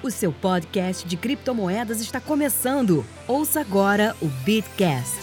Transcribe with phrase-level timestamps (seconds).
[0.00, 3.04] O seu podcast de criptomoedas está começando.
[3.26, 5.18] Ouça agora o Bitcast.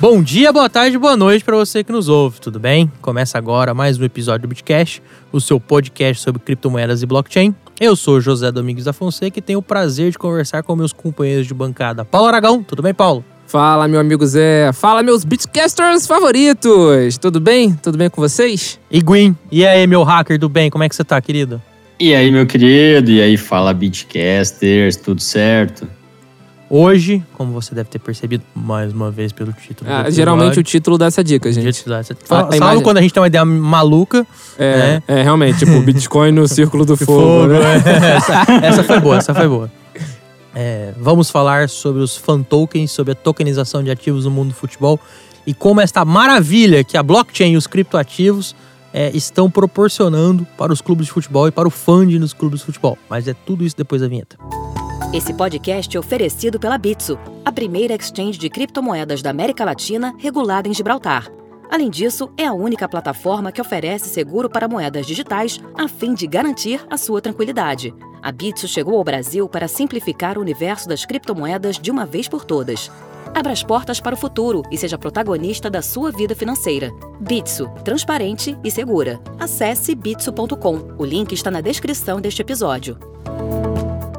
[0.00, 2.90] Bom dia, boa tarde, boa noite para você que nos ouve, tudo bem?
[3.02, 7.54] Começa agora mais um episódio do Bitcast, o seu podcast sobre criptomoedas e blockchain.
[7.78, 11.46] Eu sou José Domingos da Fonseca e tenho o prazer de conversar com meus companheiros
[11.46, 12.02] de bancada.
[12.02, 13.22] Paulo Aragão, tudo bem, Paulo?
[13.46, 14.72] Fala, meu amigo Zé.
[14.72, 17.18] Fala, meus Bitcasters favoritos.
[17.18, 17.74] Tudo bem?
[17.74, 18.80] Tudo bem com vocês?
[18.90, 21.60] E Gwyn, e aí, meu hacker do bem, como é que você tá, querido?
[21.98, 23.10] E aí, meu querido?
[23.10, 25.88] E aí, fala Bitcasters, tudo certo?
[26.68, 29.90] Hoje, como você deve ter percebido mais uma vez pelo título.
[29.90, 31.84] Ah, geralmente o título dá essa dica, gente.
[32.24, 32.82] Salvo imagem...
[32.82, 34.26] quando a gente tem uma ideia maluca.
[34.58, 35.02] É, né?
[35.08, 37.20] é realmente, tipo, Bitcoin no círculo do fogo.
[37.22, 37.82] fogo né?
[37.86, 38.16] é.
[38.16, 39.70] essa, essa foi boa, essa foi boa.
[40.54, 44.54] É, vamos falar sobre os fan tokens, sobre a tokenização de ativos no mundo do
[44.54, 45.00] futebol
[45.46, 48.56] e como esta maravilha que a blockchain e os criptoativos
[48.96, 52.64] é, estão proporcionando para os clubes de futebol e para o funding nos clubes de
[52.64, 52.96] futebol.
[53.10, 54.38] Mas é tudo isso depois da vinheta.
[55.12, 60.66] Esse podcast é oferecido pela Bitso, a primeira exchange de criptomoedas da América Latina regulada
[60.66, 61.30] em Gibraltar.
[61.70, 66.26] Além disso, é a única plataforma que oferece seguro para moedas digitais a fim de
[66.26, 67.94] garantir a sua tranquilidade.
[68.22, 72.44] A Bitso chegou ao Brasil para simplificar o universo das criptomoedas de uma vez por
[72.46, 72.90] todas.
[73.36, 76.90] Abra as portas para o futuro e seja protagonista da sua vida financeira.
[77.20, 79.20] Bitso, transparente e segura.
[79.38, 80.94] Acesse bitso.com.
[80.96, 82.96] O link está na descrição deste episódio.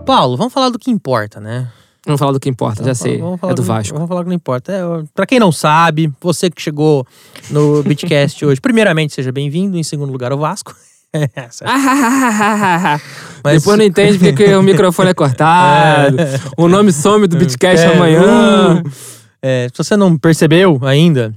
[0.05, 1.67] Paulo, vamos falar do que importa, né?
[2.05, 3.19] Vamos falar do que importa, já sei.
[3.19, 3.95] é do Vasco.
[3.95, 4.71] Vamos falar do que não importa.
[4.71, 4.81] É,
[5.15, 7.03] pra quem não sabe, você que chegou
[7.49, 9.79] no Bitcast hoje, primeiramente, seja bem-vindo.
[9.79, 10.75] Em segundo lugar, o Vasco.
[13.43, 13.61] Mas...
[13.61, 16.17] Depois não entende porque o microfone é cortado.
[16.27, 16.39] É.
[16.57, 17.93] O nome some do Bitcast é.
[17.93, 18.81] amanhã.
[19.41, 21.33] É, se você não percebeu ainda,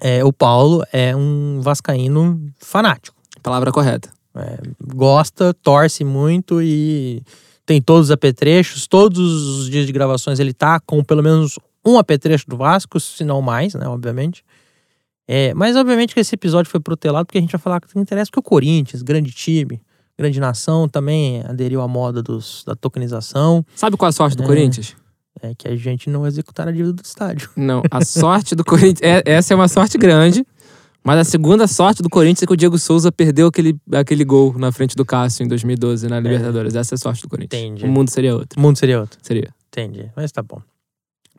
[0.00, 3.16] é, o Paulo é um vascaíno fanático.
[3.42, 4.10] Palavra correta.
[4.36, 4.58] É,
[4.94, 7.22] gosta, torce muito e
[7.64, 8.86] tem todos os apetrechos.
[8.86, 13.24] Todos os dias de gravações ele tá com pelo menos um apetrecho do Vasco, se
[13.24, 13.86] não mais, né?
[13.88, 14.44] Obviamente.
[15.28, 18.30] É, mas obviamente que esse episódio foi protelado porque a gente vai falar que interessa
[18.30, 19.80] que o Corinthians, grande time,
[20.16, 23.64] grande nação, também aderiu à moda dos, da tokenização.
[23.74, 24.94] Sabe qual a sorte do é, Corinthians?
[25.42, 27.50] É que a gente não executar a dívida do estádio.
[27.56, 29.00] Não, a sorte do Corinthians.
[29.02, 30.46] É, essa é uma sorte grande.
[31.04, 34.58] Mas a segunda sorte do Corinthians é que o Diego Souza perdeu aquele, aquele gol
[34.58, 36.20] na frente do Cássio em 2012 na é.
[36.20, 36.74] Libertadores.
[36.74, 36.80] É.
[36.80, 37.62] Essa é a sorte do Corinthians.
[37.62, 37.84] Entendi.
[37.84, 38.58] O mundo seria outro.
[38.58, 39.16] O mundo seria outro.
[39.22, 39.54] Seria.
[39.68, 40.10] Entendi.
[40.16, 40.60] Mas tá bom.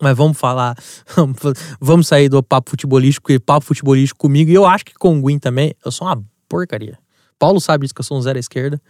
[0.02, 0.76] Mas vamos falar,
[1.82, 5.22] vamos sair do papo futebolístico, porque papo futebolístico comigo, e eu acho que com o
[5.22, 6.98] Gwyn também, eu sou uma porcaria.
[7.40, 8.82] Paulo sabe disso que eu sou um zero à esquerda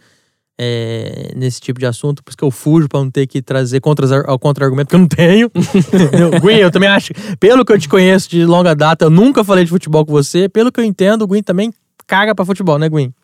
[0.58, 3.80] é, nesse tipo de assunto, por isso que eu fujo pra não ter que trazer
[3.80, 5.50] contra-argumento, que eu não tenho.
[6.42, 9.64] Gwyn, eu também acho, pelo que eu te conheço de longa data, eu nunca falei
[9.64, 11.72] de futebol com você, pelo que eu entendo, o Gwyn também
[12.06, 13.14] caga pra futebol, né, Gwyn?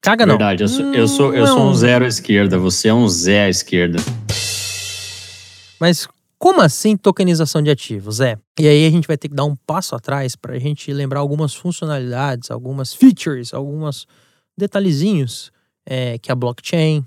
[0.00, 0.36] Caga não.
[0.36, 3.44] Verdade, eu sou, eu sou, eu sou um zero à esquerda, você é um Zé
[3.44, 4.00] à esquerda.
[5.78, 6.08] Mas
[6.42, 8.18] como assim tokenização de ativos?
[8.18, 8.36] É.
[8.58, 11.20] E aí a gente vai ter que dar um passo atrás para a gente lembrar
[11.20, 14.08] algumas funcionalidades, algumas features, alguns
[14.58, 15.52] detalhezinhos
[15.86, 17.06] é, que a blockchain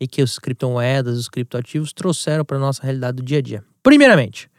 [0.00, 3.64] e que os criptomoedas, os criptoativos trouxeram para nossa realidade do dia a dia.
[3.84, 4.50] Primeiramente,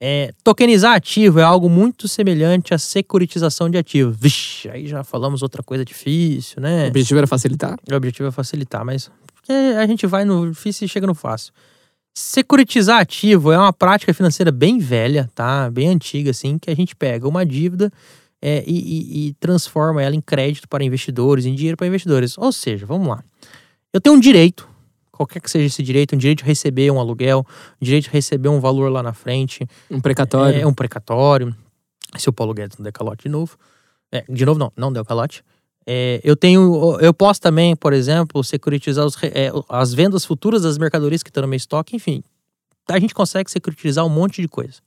[0.00, 4.16] é, tokenizar ativo é algo muito semelhante à securitização de ativos.
[4.18, 6.86] Vixe, aí já falamos outra coisa difícil, né?
[6.86, 7.76] O objetivo era facilitar?
[7.92, 9.10] O objetivo é facilitar, mas
[9.78, 11.52] a gente vai no difícil e chega no fácil.
[12.14, 15.70] Securitizar ativo é uma prática financeira bem velha, tá?
[15.70, 17.90] Bem antiga, assim, que a gente pega uma dívida
[18.40, 22.36] é, e, e, e, transforma ela em crédito para investidores, em dinheiro para investidores.
[22.36, 23.24] Ou seja, vamos lá.
[23.92, 24.68] Eu tenho um direito,
[25.10, 27.46] qualquer que seja esse direito, um direito de receber um aluguel,
[27.80, 29.66] um direito de receber um valor lá na frente.
[29.90, 30.60] Um precatório.
[30.60, 31.56] É, um precatório.
[32.18, 33.56] Se o Paulo Guedes não der calote de novo.
[34.10, 35.42] É, de novo, não, não deu calote.
[35.86, 40.78] É, eu tenho, eu posso também, por exemplo, securitizar os, é, as vendas futuras das
[40.78, 42.22] mercadorias que estão no meu estoque, enfim.
[42.88, 44.80] A gente consegue securitizar um monte de coisa.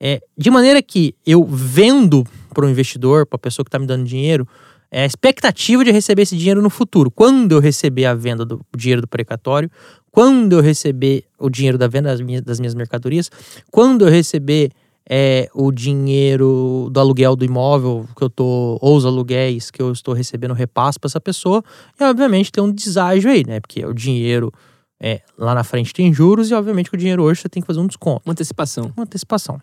[0.00, 3.86] É, de maneira que eu vendo para o investidor, para a pessoa que está me
[3.86, 4.46] dando dinheiro,
[4.90, 7.10] é a expectativa de receber esse dinheiro no futuro.
[7.10, 9.70] Quando eu receber a venda do dinheiro do precatório,
[10.10, 13.30] quando eu receber o dinheiro da venda das minhas, das minhas mercadorias,
[13.70, 14.70] quando eu receber
[15.08, 19.92] é, o dinheiro do aluguel do imóvel que eu tô, ou os aluguéis que eu
[19.92, 21.62] estou recebendo repasso para essa pessoa,
[21.98, 23.60] e obviamente tem um deságio aí, né?
[23.60, 24.52] Porque o dinheiro
[25.00, 27.66] é, lá na frente tem juros e obviamente que o dinheiro hoje você tem que
[27.66, 28.22] fazer um desconto.
[28.26, 28.92] Uma antecipação.
[28.96, 29.60] Uma antecipação.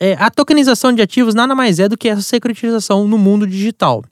[0.00, 4.02] É, a tokenização de ativos nada mais é do que essa securitização no mundo digital.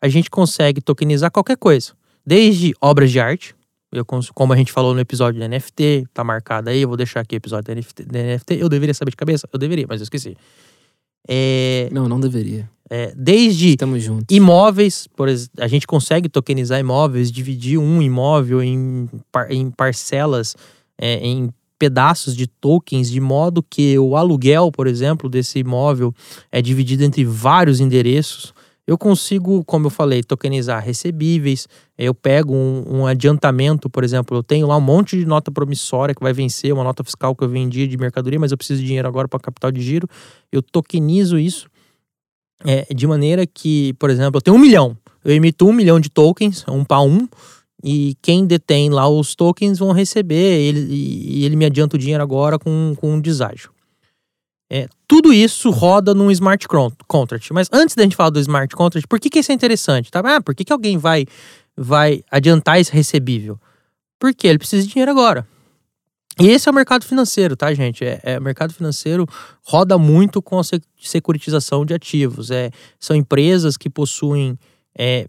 [0.00, 1.92] A gente consegue tokenizar qualquer coisa,
[2.24, 3.54] desde obras de arte,
[3.94, 7.20] eu, como a gente falou no episódio do NFT, tá marcado aí, eu vou deixar
[7.20, 9.48] aqui o episódio do NFT, Eu deveria saber de cabeça?
[9.52, 10.36] Eu deveria, mas eu esqueci.
[11.28, 11.88] É...
[11.92, 12.68] Não, não deveria.
[12.90, 14.26] É, desde Estamos juntos.
[14.36, 20.54] imóveis, por exemplo, a gente consegue tokenizar imóveis, dividir um imóvel em, par- em parcelas,
[20.98, 26.14] é, em pedaços de tokens, de modo que o aluguel, por exemplo, desse imóvel
[26.52, 28.53] é dividido entre vários endereços.
[28.86, 31.66] Eu consigo, como eu falei, tokenizar recebíveis.
[31.96, 36.14] Eu pego um, um adiantamento, por exemplo, eu tenho lá um monte de nota promissória
[36.14, 38.86] que vai vencer, uma nota fiscal que eu vendi de mercadoria, mas eu preciso de
[38.86, 40.06] dinheiro agora para capital de giro.
[40.52, 41.66] Eu tokenizo isso
[42.64, 44.96] é, de maneira que, por exemplo, eu tenho um milhão.
[45.24, 47.26] Eu emito um milhão de tokens, um para um,
[47.82, 52.22] e quem detém lá os tokens vão receber, ele, e ele me adianta o dinheiro
[52.22, 53.73] agora com, com um deságio.
[54.70, 57.52] É, tudo isso roda num smart con- contract.
[57.52, 60.10] Mas antes da gente falar do smart contract, por que, que isso é interessante?
[60.10, 60.20] Tá?
[60.24, 61.26] Ah, por que, que alguém vai,
[61.76, 63.58] vai adiantar esse recebível?
[64.18, 65.46] Porque ele precisa de dinheiro agora.
[66.40, 68.04] E esse é o mercado financeiro, tá, gente?
[68.04, 69.24] É, é, o mercado financeiro
[69.62, 72.50] roda muito com a se- securitização de ativos.
[72.50, 74.58] É, são empresas que possuem
[74.98, 75.28] é,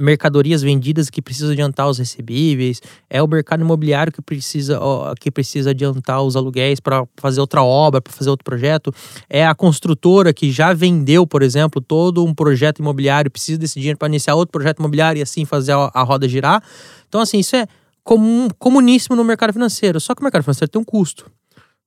[0.00, 2.80] mercadorias vendidas que precisam adiantar os recebíveis.
[3.08, 7.62] É o mercado imobiliário que precisa, ó, que precisa adiantar os aluguéis para fazer outra
[7.62, 8.92] obra, para fazer outro projeto.
[9.28, 13.98] É a construtora que já vendeu, por exemplo, todo um projeto imobiliário, precisa desse dinheiro
[13.98, 16.62] para iniciar outro projeto imobiliário e assim fazer a, a roda girar.
[17.08, 17.66] Então, assim, isso é
[18.02, 20.00] comum, comuníssimo no mercado financeiro.
[20.00, 21.30] Só que o mercado financeiro tem um custo.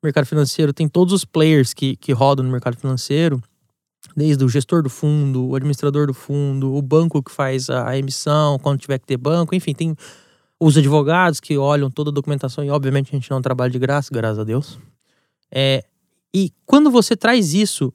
[0.01, 3.41] O mercado financeiro tem todos os players que, que rodam no mercado financeiro,
[4.15, 7.97] desde o gestor do fundo, o administrador do fundo, o banco que faz a, a
[7.97, 9.95] emissão, quando tiver que ter banco, enfim, tem
[10.59, 14.09] os advogados que olham toda a documentação e, obviamente, a gente não trabalha de graça,
[14.11, 14.79] graças a Deus.
[15.51, 15.83] É,
[16.33, 17.93] e quando você traz isso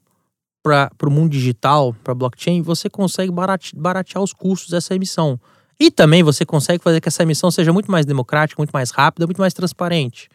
[0.61, 5.39] para o mundo digital, para blockchain, você consegue barate- baratear os custos dessa emissão.
[5.79, 9.25] E também você consegue fazer que essa emissão seja muito mais democrática, muito mais rápida,
[9.25, 10.29] muito mais transparente.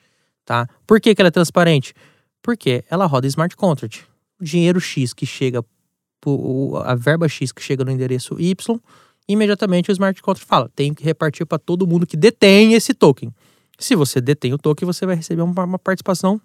[0.44, 0.66] Tá?
[0.86, 1.94] Por que, que ela é transparente?
[2.42, 4.06] Porque ela roda smart contract.
[4.40, 5.62] O dinheiro X que chega,
[6.30, 8.78] o- a verba X que chega no endereço Y,
[9.28, 13.32] imediatamente o smart contract fala: tem que repartir para todo mundo que detém esse token.
[13.78, 16.40] Se você detém o token, você vai receber uma, uma participação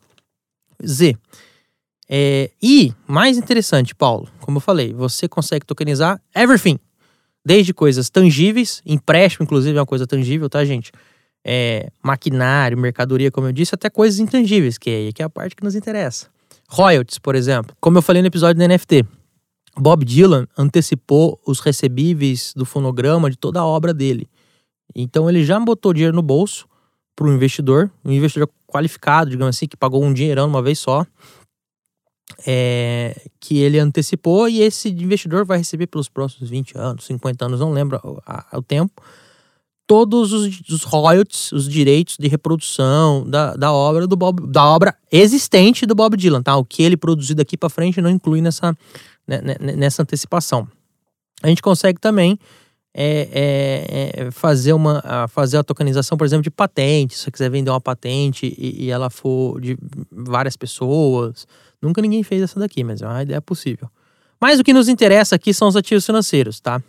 [0.85, 1.15] Z.
[2.09, 6.79] É, e, mais interessante, Paulo, como eu falei, você consegue tokenizar everything.
[7.45, 10.91] Desde coisas tangíveis, empréstimo, inclusive, é uma coisa tangível, tá, gente?
[11.45, 15.55] É, maquinário, mercadoria, como eu disse, até coisas intangíveis, que é, que é a parte
[15.55, 16.27] que nos interessa.
[16.67, 17.75] Royalties, por exemplo.
[17.79, 19.05] Como eu falei no episódio do NFT.
[19.79, 24.27] Bob Dylan antecipou os recebíveis do fonograma de toda a obra dele.
[24.95, 26.67] Então ele já botou dinheiro no bolso
[27.15, 31.05] para um investidor, um investidor qualificado, digamos assim, que pagou um dinheirão uma vez só,
[32.45, 37.59] é, que ele antecipou e esse investidor vai receber pelos próximos 20 anos, 50 anos,
[37.59, 39.01] não lembro o, o tempo,
[39.89, 44.95] todos os, os royalties, os direitos de reprodução da, da obra do Bob, da obra
[45.11, 46.55] existente do Bob Dylan, tá?
[46.55, 48.77] O que ele produziu daqui para frente não inclui nessa,
[49.77, 50.67] nessa antecipação.
[51.41, 52.37] A gente consegue também
[52.93, 57.15] é, é, é, fazer uma fazer a tokenização, por exemplo, de patente.
[57.15, 59.77] Se você quiser vender uma patente e, e ela for de
[60.11, 61.47] várias pessoas,
[61.81, 63.89] nunca ninguém fez essa daqui, mas é uma ideia possível.
[64.41, 66.81] Mas o que nos interessa aqui são os ativos financeiros, tá?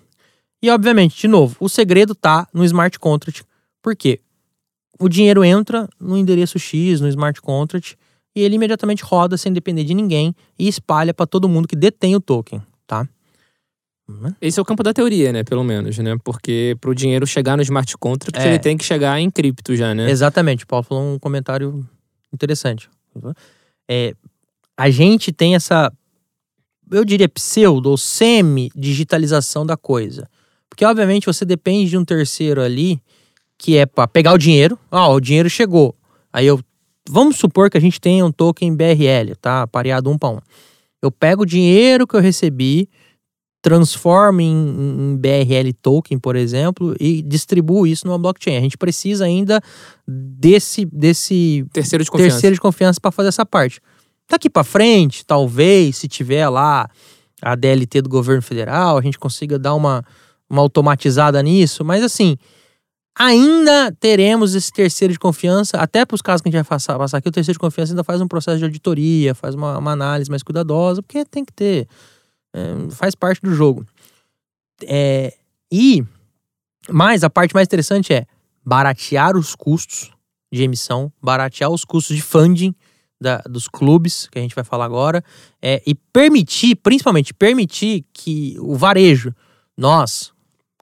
[0.63, 3.43] E obviamente, de novo, o segredo tá no smart contract.
[3.83, 4.21] Por quê?
[4.99, 7.97] O dinheiro entra no endereço X, no smart contract,
[8.35, 12.15] e ele imediatamente roda sem depender de ninguém e espalha para todo mundo que detém
[12.15, 13.09] o token, tá?
[14.41, 15.45] Esse é o campo da teoria, né?
[15.45, 16.17] Pelo menos, né?
[16.25, 18.49] Porque pro dinheiro chegar no smart contract, É.
[18.49, 20.11] ele tem que chegar em cripto já, né?
[20.11, 21.87] Exatamente, o Paulo falou um comentário
[22.33, 22.89] interessante.
[23.89, 24.15] É,
[24.77, 25.93] a gente tem essa,
[26.91, 30.29] eu diria, pseudo ou semi-digitalização da coisa.
[30.69, 33.01] Porque, obviamente, você depende de um terceiro ali
[33.59, 34.79] que é para pegar o dinheiro.
[34.91, 35.95] Ó, o dinheiro chegou.
[36.33, 36.61] Aí eu.
[37.09, 39.67] Vamos supor que a gente tenha um token BRL, tá?
[39.67, 40.39] Pareado um para um.
[41.03, 42.89] Eu pego o dinheiro que eu recebi,
[43.63, 48.57] transformo em, em BRL token, por exemplo, e distribuo isso numa blockchain.
[48.57, 49.61] A gente precisa ainda
[50.07, 52.35] desse, desse Terceiro de confiança.
[52.35, 53.81] terceiro de confiança para fazer essa parte.
[54.29, 56.89] Daqui para frente, talvez, se tiver lá
[57.43, 60.05] a DLT do governo federal, a gente consiga dar uma,
[60.49, 62.37] uma automatizada nisso, mas assim,
[63.23, 66.97] ainda teremos esse terceiro de confiança, até para os casos que a gente vai passar,
[66.97, 69.93] passar aqui, o terceiro de confiança ainda faz um processo de auditoria, faz uma, uma
[69.93, 71.87] análise mais cuidadosa, porque tem que ter,
[72.55, 73.85] é, faz parte do jogo.
[74.85, 75.37] É,
[75.71, 76.03] e,
[76.89, 78.25] mas a parte mais interessante é
[78.65, 80.11] baratear os custos
[80.51, 82.75] de emissão, baratear os custos de funding
[83.21, 85.23] da- dos clubes, que a gente vai falar agora,
[85.61, 89.35] é, e permitir, principalmente permitir que o varejo,
[89.77, 90.33] nós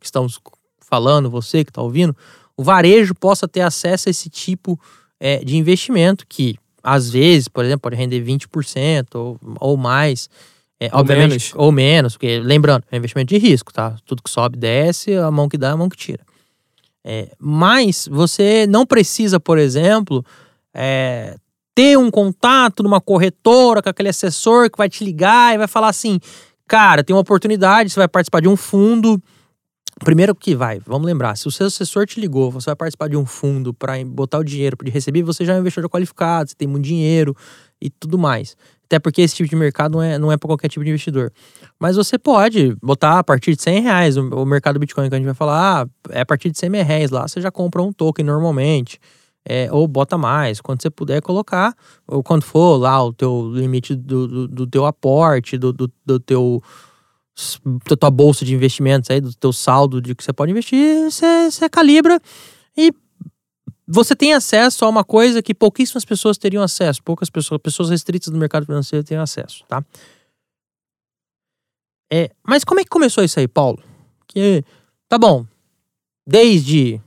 [0.01, 0.39] que estamos
[0.89, 2.17] falando, você que está ouvindo,
[2.57, 4.79] o varejo possa ter acesso a esse tipo
[5.21, 10.29] é, de investimento que, às vezes, por exemplo, pode render 20% ou, ou mais.
[10.81, 11.53] É, Ou obviamente, menos.
[11.57, 13.97] ou menos, porque lembrando, é investimento de risco, tá?
[14.07, 16.21] Tudo que sobe, desce, a mão que dá, a mão que tira.
[17.05, 20.25] É, mas você não precisa, por exemplo,
[20.73, 21.37] é,
[21.75, 25.89] ter um contato numa corretora com aquele assessor que vai te ligar e vai falar
[25.89, 26.21] assim:
[26.67, 29.21] cara, tem uma oportunidade, você vai participar de um fundo.
[30.05, 33.17] Primeiro que vai, vamos lembrar, se o seu assessor te ligou, você vai participar de
[33.17, 36.57] um fundo para botar o dinheiro para receber, você já é um investidor qualificado, você
[36.57, 37.37] tem muito dinheiro
[37.81, 38.57] e tudo mais.
[38.89, 41.31] Até porque esse tipo de mercado não é, não é para qualquer tipo de investidor.
[41.79, 44.17] Mas você pode botar a partir de 100 reais.
[44.17, 46.71] O, o mercado Bitcoin que a gente vai falar, ah, é a partir de 100
[46.71, 48.99] mil reais lá, você já compra um token normalmente.
[49.45, 51.75] É, ou bota mais, quando você puder colocar,
[52.07, 56.21] ou quando for lá o teu limite do, do, do teu aporte, do, do, do
[56.21, 56.63] teu
[57.89, 61.51] da tua bolsa de investimentos aí, do teu saldo de que você pode investir, você,
[61.51, 62.21] você calibra
[62.77, 62.93] e
[63.87, 68.29] você tem acesso a uma coisa que pouquíssimas pessoas teriam acesso, poucas pessoas, pessoas restritas
[68.29, 69.85] do mercado financeiro teriam acesso, tá?
[72.11, 73.83] É, mas como é que começou isso aí, Paulo?
[74.27, 74.65] Que
[75.09, 75.47] tá bom,
[76.27, 77.01] desde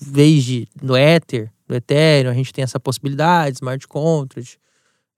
[0.00, 4.58] desde no Ether, no Ethereum, a gente tem essa possibilidade, smart contract,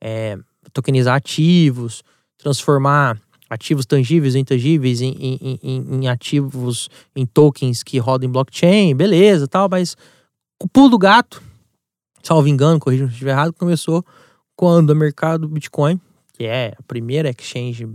[0.01, 0.39] é,
[0.73, 2.03] tokenizar ativos,
[2.39, 3.21] transformar
[3.51, 8.95] ativos tangíveis e intangíveis em, em, em, em, ativos, em tokens que rodam em blockchain,
[8.95, 9.97] beleza tal, mas
[10.63, 11.43] o pulo do gato,
[12.23, 14.05] salvo engano, corrija se estiver errado, começou
[14.55, 16.01] quando o mercado Bitcoin,
[16.33, 17.89] que é a primeira exchange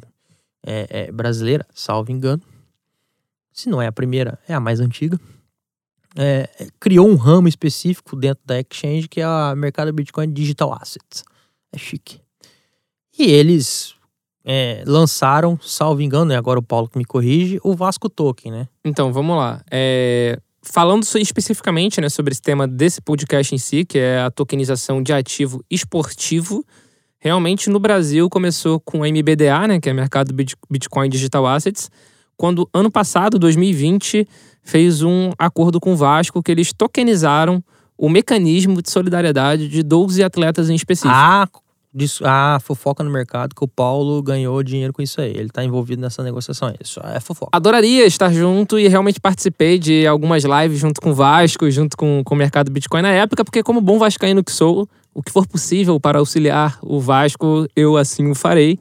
[0.66, 2.42] é, é, brasileira, salvo engano,
[3.54, 5.18] se não é a primeira, é a mais antiga,
[6.18, 11.24] é, criou um ramo específico dentro da exchange que é o mercado Bitcoin Digital Assets.
[11.72, 12.20] É chique.
[13.18, 13.96] E eles
[14.46, 18.68] é, lançaram, salvo engano, né, agora o Paulo que me corrige, o Vasco Token, né?
[18.86, 19.64] Então, vamos lá.
[19.72, 25.02] É, falando especificamente né, sobre esse tema desse podcast em si, que é a tokenização
[25.02, 26.64] de ativo esportivo,
[27.18, 30.34] realmente no Brasil começou com a MBDA, né, que é o mercado
[30.70, 31.90] Bitcoin Digital Assets,
[32.38, 34.28] quando ano passado, 2020,
[34.62, 37.64] fez um acordo com o Vasco que eles tokenizaram
[37.98, 41.16] o mecanismo de solidariedade de 12 atletas em específico.
[41.16, 41.48] Ah,
[41.96, 45.32] disso, ah, fofoca no mercado que o Paulo ganhou dinheiro com isso aí.
[45.32, 46.74] Ele tá envolvido nessa negociação.
[46.84, 47.52] Isso é fofoca.
[47.54, 52.22] Adoraria estar junto e realmente participei de algumas lives junto com o Vasco, junto com,
[52.24, 55.48] com o mercado Bitcoin na época, porque como bom vascaíno que sou, o que for
[55.48, 58.78] possível para auxiliar o Vasco, eu assim o farei.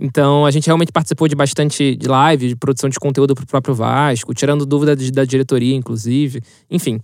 [0.00, 3.46] Então, a gente realmente participou de bastante de live, de produção de conteúdo para o
[3.46, 6.40] próprio Vasco, tirando dúvida da diretoria, inclusive.
[6.70, 7.00] Enfim.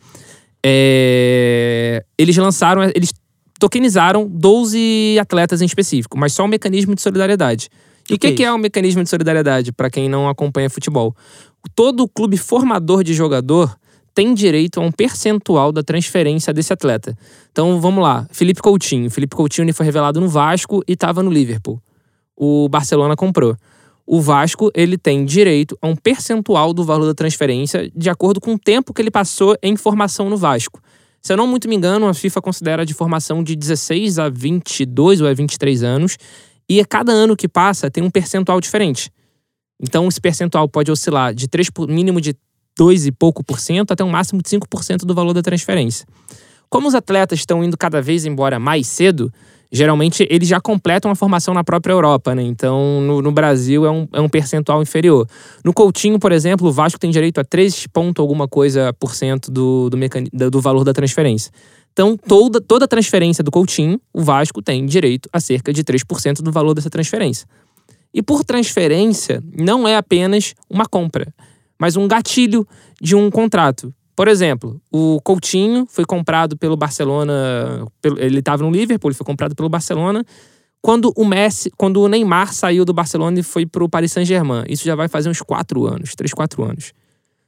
[0.65, 2.05] É...
[2.17, 3.13] Eles lançaram, eles
[3.65, 7.71] tokenizaram 12 atletas em específico, mas só um mecanismo de solidariedade.
[8.11, 10.69] E o que, que, que é o um mecanismo de solidariedade, para quem não acompanha
[10.69, 11.17] futebol?
[11.75, 13.75] Todo clube formador de jogador
[14.15, 17.17] tem direito a um percentual da transferência desse atleta.
[17.51, 19.11] Então vamos lá, Felipe Coutinho.
[19.11, 21.81] Felipe Coutinho foi revelado no Vasco e estava no Liverpool.
[22.37, 23.57] O Barcelona comprou.
[24.07, 28.53] O Vasco ele tem direito a um percentual do valor da transferência de acordo com
[28.53, 30.83] o tempo que ele passou em formação no Vasco.
[31.27, 35.23] Se eu não muito me engano, a FIFA considera de formação de 16 a 22
[35.23, 36.19] ou a 23 anos,
[36.69, 39.11] e a cada ano que passa tem um percentual diferente.
[39.81, 42.37] Então, esse percentual pode oscilar de 3, mínimo de
[42.77, 46.07] 2 e pouco por cento até um máximo de 5% do valor da transferência.
[46.69, 49.33] Como os atletas estão indo cada vez embora mais cedo,
[49.75, 52.43] geralmente eles já completam a formação na própria Europa, né?
[52.43, 55.29] Então, no, no, Brasil é um, é um percentual inferior.
[55.65, 59.51] No Coutinho, por exemplo, o Vasco tem direito a 3 ponto alguma coisa por cento
[59.51, 61.51] do, do, mecani- do valor da transferência.
[61.93, 66.53] Então, toda, toda transferência do Coutinho, o Vasco tem direito a cerca de 3% do
[66.53, 67.47] valor dessa transferência.
[68.13, 71.35] E por transferência, não é apenas uma compra,
[71.77, 72.65] mas um gatilho
[73.01, 73.93] de um contrato.
[74.17, 79.57] Por exemplo, o Coutinho foi comprado pelo Barcelona, ele estava no Liverpool, ele foi comprado
[79.57, 80.25] pelo Barcelona.
[80.81, 84.65] Quando o Messi, quando o Neymar saiu do Barcelona e foi para o Paris Saint-Germain,
[84.69, 86.93] isso já vai fazer uns quatro anos, três, quatro anos.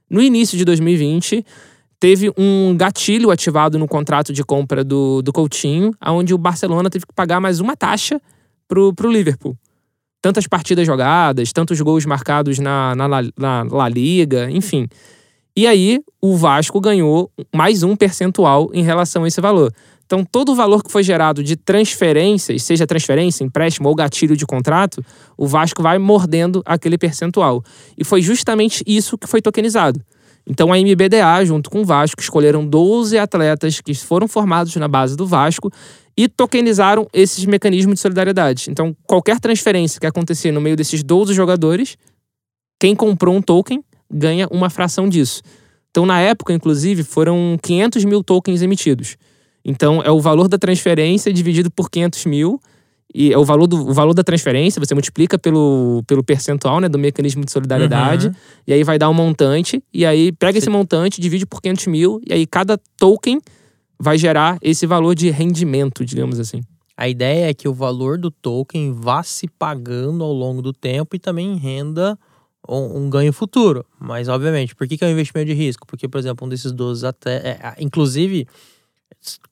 [0.09, 1.45] No início de 2020,
[2.01, 7.07] teve um gatilho ativado no contrato de compra do, do Coutinho, onde o Barcelona teve
[7.07, 8.21] que pagar mais uma taxa
[8.67, 9.57] pro, pro Liverpool.
[10.21, 14.89] Tantas partidas jogadas, tantos gols marcados na, na, na La Liga, enfim.
[15.59, 19.73] E aí, o Vasco ganhou mais um percentual em relação a esse valor.
[20.05, 24.45] Então, todo o valor que foi gerado de transferências, seja transferência, empréstimo ou gatilho de
[24.45, 25.03] contrato,
[25.35, 27.65] o Vasco vai mordendo aquele percentual.
[27.97, 29.99] E foi justamente isso que foi tokenizado.
[30.47, 35.17] Então, a MBDA, junto com o Vasco, escolheram 12 atletas que foram formados na base
[35.17, 35.73] do Vasco
[36.15, 38.71] e tokenizaram esses mecanismos de solidariedade.
[38.71, 41.97] Então, qualquer transferência que acontecer no meio desses 12 jogadores,
[42.79, 45.43] quem comprou um token ganha uma fração disso.
[45.91, 49.17] Então, na época, inclusive, foram 500 mil tokens emitidos.
[49.65, 52.61] Então, é o valor da transferência dividido por 500 mil.
[53.15, 56.89] E é o valor, do, o valor da transferência, você multiplica pelo, pelo percentual né,
[56.89, 58.35] do mecanismo de solidariedade, Uhum.
[58.67, 62.21] e aí vai dar um montante, e aí pega esse montante, divide por 500 mil,
[62.27, 63.41] e aí cada token
[63.99, 66.61] vai gerar esse valor de rendimento, digamos assim.
[66.97, 71.15] A ideia é que o valor do token vá se pagando ao longo do tempo
[71.17, 72.19] e também renda
[72.69, 73.85] um, um ganho futuro.
[73.99, 75.87] Mas, obviamente, por que, que é um investimento de risco?
[75.87, 77.37] Porque, por exemplo, um desses 12 até.
[77.37, 78.47] é, inclusive,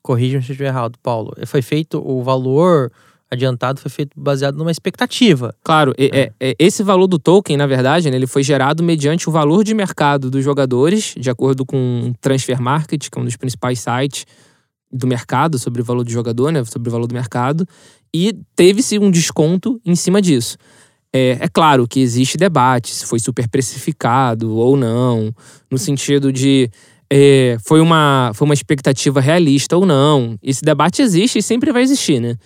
[0.02, 1.32] corrija se eu estiver errado, Paulo.
[1.46, 2.90] Foi feito o valor
[3.30, 5.54] adiantado foi feito baseado numa expectativa.
[5.64, 9.28] Claro, e- é- é- esse valor do token, na verdade, né, ele foi gerado mediante
[9.28, 13.24] o valor de mercado dos jogadores, de acordo com o Transfer Market, que é um
[13.24, 14.24] dos principais sites
[14.92, 17.66] do mercado sobre o valor do jogador, né, sobre o valor do mercado,
[18.14, 20.56] e teve-se um desconto em cima disso.
[21.16, 25.32] É, é claro que existe debate se foi super precificado ou não,
[25.70, 26.68] no sentido de
[27.08, 30.36] é, foi, uma, foi uma expectativa realista ou não.
[30.42, 32.36] Esse debate existe e sempre vai existir, né?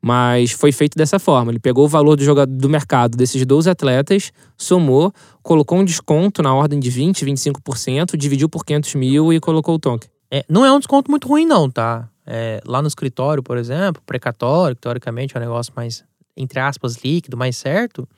[0.00, 1.50] Mas foi feito dessa forma.
[1.50, 5.12] Ele pegou o valor do, jogador, do mercado desses 12 atletas, somou,
[5.42, 9.78] colocou um desconto na ordem de 20%, 25%, dividiu por 500 mil e colocou o
[9.80, 10.08] token.
[10.30, 12.08] É, não é um desconto muito ruim, não, tá?
[12.24, 16.04] É, lá no escritório, por exemplo, precatório, que teoricamente é um negócio mais,
[16.36, 18.08] entre aspas, líquido, mais certo.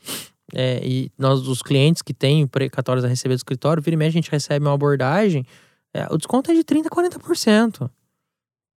[0.54, 4.10] é, e nós, os clientes que têm precatórios a receber do escritório, vira e mexe,
[4.10, 5.46] a gente recebe uma abordagem.
[5.92, 7.90] é, o desconto é de 30% a 40%.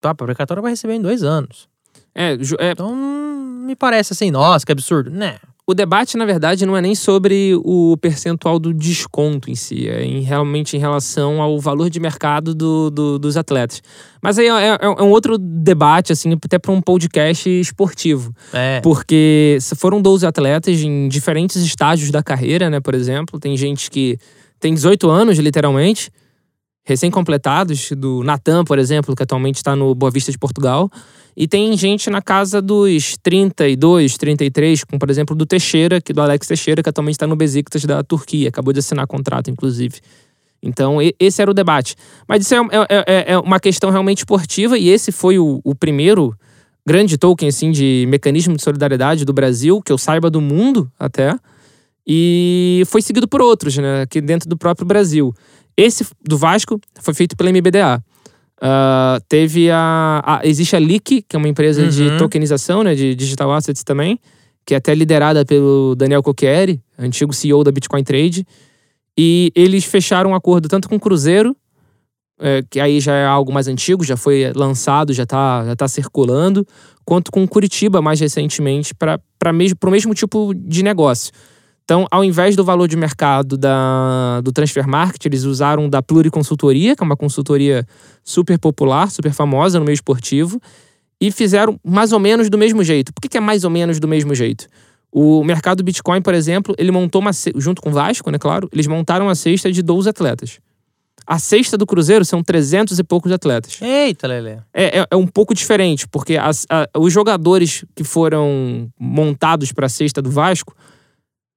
[0.00, 1.68] Tá, o precatório vai receber em dois anos.
[2.14, 5.10] É, é, Então, me parece assim, nossa, que absurdo.
[5.10, 5.38] Né?
[5.66, 10.04] O debate, na verdade, não é nem sobre o percentual do desconto em si, é
[10.04, 13.83] em- realmente em relação ao valor de mercado do- do- dos atletas.
[14.23, 18.35] Mas aí é, é- é um outro debate, assim, até para um podcast esportivo.
[18.52, 22.78] É, Porque se foram 12 atletas em diferentes estágios da carreira, né?
[22.80, 24.18] Por exemplo, tem gente que
[24.61, 26.11] tem 18 anos, literalmente,
[26.84, 30.90] recém-completados, do Natan, por exemplo, que atualmente está no Boa Vista de Portugal.
[31.36, 36.20] E tem gente na casa dos 32, 33, como por exemplo do Teixeira, que do
[36.22, 38.48] Alex Teixeira, que atualmente está no Besiktas da Turquia.
[38.50, 40.00] Acabou de assinar contrato, inclusive.
[40.62, 41.96] Então, esse era o debate.
[42.28, 45.74] Mas isso é, é- é- é uma questão realmente esportiva, e esse foi o, o
[45.74, 46.34] primeiro
[46.86, 51.34] grande token assim, de mecanismo de solidariedade do Brasil, que eu saiba do mundo até.
[52.06, 54.02] E foi seguido por outros, né?
[54.02, 55.34] Aqui dentro do próprio Brasil.
[55.76, 58.02] Esse do Vasco foi feito pela MBDA.
[58.60, 62.17] Ah, teve a, a- Existe a Leak, que é uma empresa de Uhum.
[62.19, 62.95] tokenização, né?
[62.95, 64.19] De digital assets também,
[64.65, 68.47] que é até liderada pelo Daniel Cocchieri, antigo CEO da Bitcoin Trade.
[69.19, 71.54] E eles fecharam um acordo tanto com o Cruzeiro,
[72.41, 75.87] é, que aí já é algo mais antigo, já foi lançado, já está já tá
[75.87, 76.67] circulando,
[77.04, 81.32] quanto com Curitiba mais recentemente para mesmo, o mesmo tipo de negócio.
[81.84, 86.97] Então, ao invés do valor de mercado da, do Transfer Market, eles usaram da Pluriconsultoria,
[86.97, 87.86] que é uma consultoria
[88.23, 90.58] super popular, super famosa no meio esportivo,
[91.20, 93.12] e fizeram mais ou menos do mesmo jeito.
[93.12, 94.66] Por que, que é mais ou menos do mesmo jeito?
[95.12, 97.30] O mercado Bitcoin, por exemplo, ele montou uma.
[97.56, 100.58] Junto com o Vasco, né, claro, eles montaram uma cesta de 12 atletas.
[101.26, 103.78] A cesta do Cruzeiro são 300 e poucos atletas.
[103.80, 104.56] Eita, Lelê.
[104.73, 109.86] É, é, é um pouco diferente, porque as- a- os jogadores que foram montados para
[109.86, 110.75] a cesta do Vasco,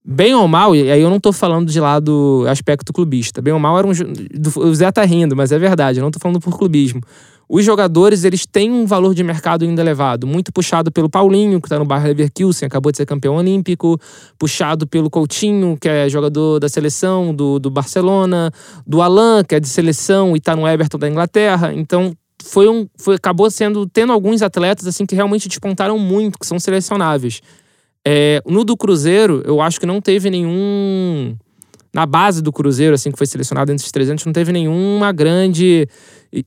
[0.09, 3.51] bem ou mal, e aí eu não tô falando de lá do aspecto clubista, bem
[3.51, 3.91] ou mal era um.
[3.91, 7.01] O Zé tá rindo, mas é verdade, eu não tô falando por clubismo.
[7.49, 11.67] Os jogadores, eles têm um valor de mercado ainda elevado, muito puxado pelo Paulinho, que
[11.67, 13.99] tá no Bayer Leverkusen, acabou de ser campeão olímpico,
[14.37, 18.51] puxado pelo Coutinho, que é jogador da seleção do, do Barcelona,
[18.85, 21.73] do Alan, que é de seleção e tá no Everton da Inglaterra.
[21.73, 26.45] Então, foi um, foi, acabou sendo tendo alguns atletas assim que realmente despontaram muito, que
[26.45, 27.41] são selecionáveis.
[28.09, 31.35] É, no do Cruzeiro, eu acho que não teve nenhum
[31.93, 35.85] na base do Cruzeiro, assim, que foi selecionado entre os 300, não teve nenhuma grande
[36.31, 36.45] e-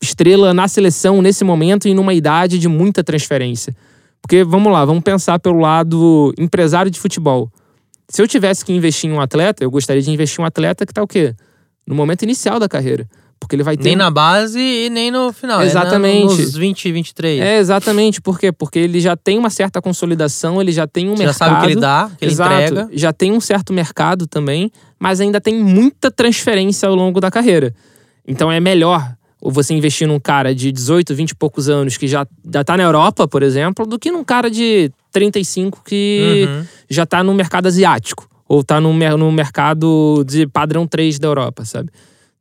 [0.00, 3.76] estrela na seleção nesse momento e numa idade de muita transferência.
[4.22, 7.52] Porque, vamos lá, vamos pensar pelo lado empresário de futebol.
[8.08, 10.86] Se eu tivesse que investir em um atleta, eu gostaria de investir em um atleta
[10.86, 11.34] que tá o quê?
[11.86, 13.06] No momento inicial da carreira.
[13.42, 15.60] Porque ele vai ter Nem na base e nem no final.
[15.60, 16.24] é na- Exatamente.
[16.40, 17.40] nos 20, 23.
[17.40, 18.20] É, exatamente.
[18.20, 18.52] Por quê?
[18.52, 21.48] Porque ele já tem uma certa consolidação, ele já tem um Você já mercado.
[21.48, 22.52] sabe o que ele dá, que ele Exato.
[22.54, 22.88] entrega.
[22.92, 27.74] Já tem um certo mercado também, mas ainda tem muita transferência ao longo da carreira.
[28.26, 29.12] Então é melhor
[29.44, 32.24] você investir num cara de 18, 20 e poucos anos que já,
[32.54, 36.64] já tá na Europa, por exemplo, do que num cara de 35 que Uhum.
[36.88, 38.28] já tá no mercado asiático.
[38.48, 41.88] Ou tá no, no mercado de padrão 3 da Europa, sabe?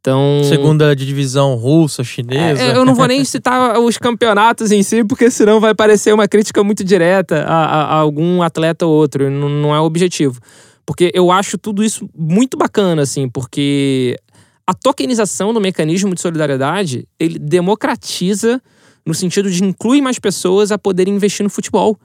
[0.02, 0.42] Então.
[0.44, 2.60] Segunda divisão russa, chinesa.
[2.62, 6.28] É, eu não vou nem citar os campeonatos em si, porque senão vai parecer uma
[6.28, 9.30] crítica muito direta a, a- a algum atleta ou outro.
[9.30, 10.40] Não, não é o objetivo.
[10.86, 14.18] Porque eu acho tudo isso muito bacana, assim, porque
[14.66, 18.60] a tokenização do mecanismo de solidariedade, ele democratiza
[19.06, 21.96] no sentido de incluir mais pessoas a poderem investir no futebol.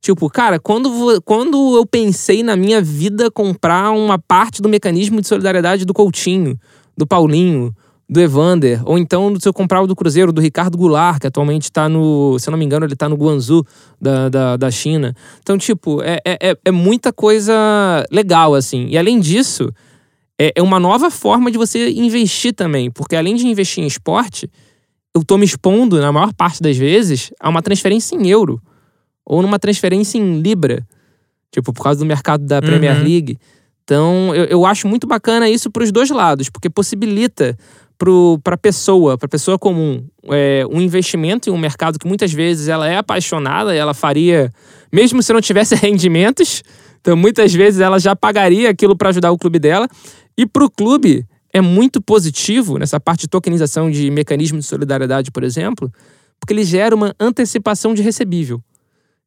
[0.00, 5.26] Tipo, cara, quando, quando eu pensei na minha vida comprar uma parte do mecanismo de
[5.26, 6.56] solidariedade do Coutinho,
[6.98, 7.72] do Paulinho,
[8.10, 11.70] do Evander, ou então se eu comprar o do Cruzeiro, do Ricardo Goulart, que atualmente
[11.70, 13.64] tá no, se eu não me engano, ele tá no Guangzhou
[14.00, 15.14] da, da, da China.
[15.40, 17.54] Então, tipo, é, é, é- é muita coisa
[18.10, 18.86] legal, assim.
[18.88, 19.70] E além disso,
[20.40, 24.50] é, é uma nova forma de você investir também, porque além de investir em esporte,
[25.14, 28.60] eu tô me expondo, na maior parte das vezes, a uma transferência em euro
[29.24, 30.82] ou numa transferência em Libra,
[31.52, 33.04] tipo, por causa do mercado da Premier Uhum.
[33.04, 33.38] League.
[33.88, 37.56] Então, eu, eu acho muito bacana isso para os dois lados, porque possibilita
[38.44, 42.30] para a pessoa, para a pessoa comum, é, um investimento em um mercado que muitas
[42.30, 44.52] vezes ela é apaixonada e ela faria,
[44.92, 46.62] mesmo se não tivesse rendimentos,
[47.00, 49.88] então muitas vezes ela já pagaria aquilo para ajudar o clube dela.
[50.36, 55.30] E para o clube é muito positivo nessa parte de tokenização de mecanismo de solidariedade,
[55.30, 55.90] por exemplo,
[56.38, 58.62] porque ele gera uma antecipação de recebível,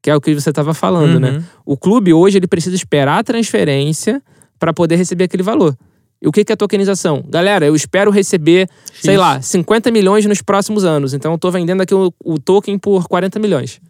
[0.03, 1.31] que é o que você estava falando, né?
[1.31, 1.43] Uhum.
[1.65, 4.21] O clube hoje ele precisa esperar a transferência
[4.61, 5.75] para poder receber aquele valor.
[6.21, 7.23] E o que é tokenização?
[7.27, 9.19] Galera, eu espero receber, sei X.
[9.19, 11.15] lá, 50 milhões nos próximos anos.
[11.15, 13.81] Então eu tô vendendo aqui o, o token por 40 milhões.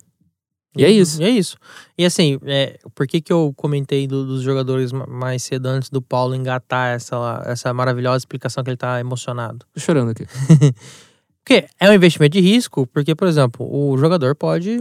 [0.77, 1.21] E é isso.
[1.21, 1.57] E é isso.
[1.97, 5.89] E assim, é, por que, que eu comentei do- dos jogadores ma- mais cedo antes
[5.89, 9.65] do Paulo engatar essa, essa maravilhosa explicação que ele tá emocionado?
[9.73, 10.25] Tô chorando aqui.
[11.43, 14.79] Porque é um investimento de risco, porque, por exemplo, o jogador pode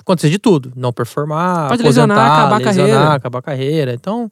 [0.00, 0.72] acontecer de tudo.
[0.76, 3.14] Não performar, Pode lesionar, acabar a lesionar, carreira.
[3.14, 3.92] acabar a carreira.
[3.92, 4.30] Então,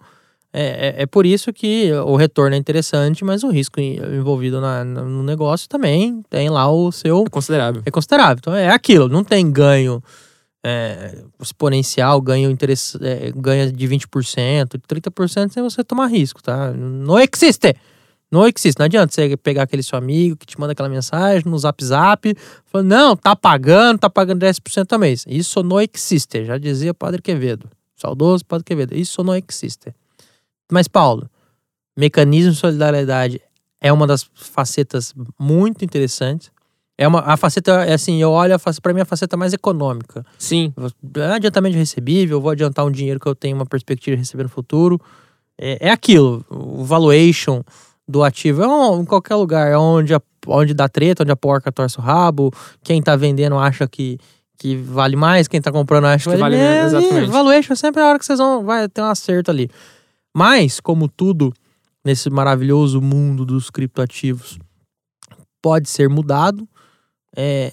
[0.56, 4.84] é, é, é por isso que o retorno é interessante, mas o risco envolvido na-
[4.84, 7.82] no negócio também tem lá o seu É considerável.
[7.84, 8.36] é considerável.
[8.38, 10.00] Então é aquilo, não tem ganho
[10.66, 16.72] é, exponencial, ganho, interess, é, ganha de 20%, 30% sem você tomar risco, tá?
[16.72, 17.74] Não existe!
[18.30, 18.78] Não existe.
[18.78, 22.34] Não adianta você pegar aquele seu amigo que te manda aquela mensagem no zap zap,
[22.64, 25.24] falando, não, tá pagando, tá pagando 10% a mês.
[25.28, 27.68] Isso não existe, já dizia o Padre Quevedo.
[27.94, 28.96] Saudoso Padre Quevedo.
[28.96, 29.94] Isso não existe.
[30.70, 31.28] Mas, Paulo,
[31.96, 33.40] mecanismo de solidariedade
[33.80, 36.50] é uma das facetas muito interessantes.
[36.96, 40.24] É uma a faceta, é assim, eu olho para mim a faceta mais econômica.
[40.38, 40.72] Sim.
[41.16, 44.44] É adiantamento recebível, eu vou adiantar um dinheiro que eu tenho uma perspectiva de receber
[44.44, 45.00] no futuro.
[45.58, 47.62] É, é aquilo, o valuation
[48.06, 51.36] do ativo é um- em qualquer lugar, é onde, a- onde dá treta, onde a
[51.36, 54.18] porca torce o rabo, quem tá vendendo acha que,
[54.56, 57.30] que vale mais, quem tá comprando acha Que vale menos, e exatamente.
[57.30, 59.68] Valuation é sempre a hora que vocês vão vai ter um acerto ali.
[60.36, 61.52] Mas, como tudo
[62.04, 64.58] nesse maravilhoso mundo dos criptoativos
[65.62, 66.68] pode ser mudado,
[67.36, 67.72] é,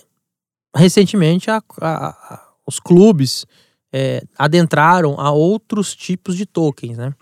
[0.75, 3.45] recentemente a- a- a- os clubes
[3.93, 7.13] é, adentraram a outros tipos de tokens, né?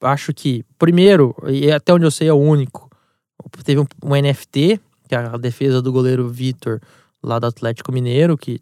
[0.00, 2.88] Acho que, primeiro, e até onde eu sei é o único,
[3.64, 6.80] teve um, um NFT, que é a defesa do goleiro Vitor,
[7.20, 8.60] lá do Atlético Mineiro, que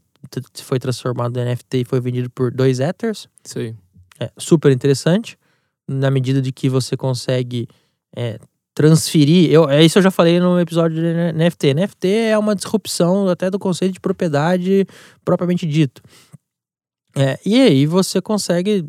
[0.63, 3.29] foi transformado em NFT e foi vendido por dois Ethers.
[3.57, 3.75] Aí.
[4.19, 5.37] É super interessante,
[5.89, 7.69] na medida de que você consegue
[8.17, 8.39] é,
[8.75, 9.51] transferir.
[9.53, 11.75] Eu, é isso eu já falei no episódio de NFT.
[11.75, 14.87] NFT é uma disrupção até do conceito de propriedade
[15.25, 16.03] propriamente dito.
[17.17, 18.85] É, e aí você consegue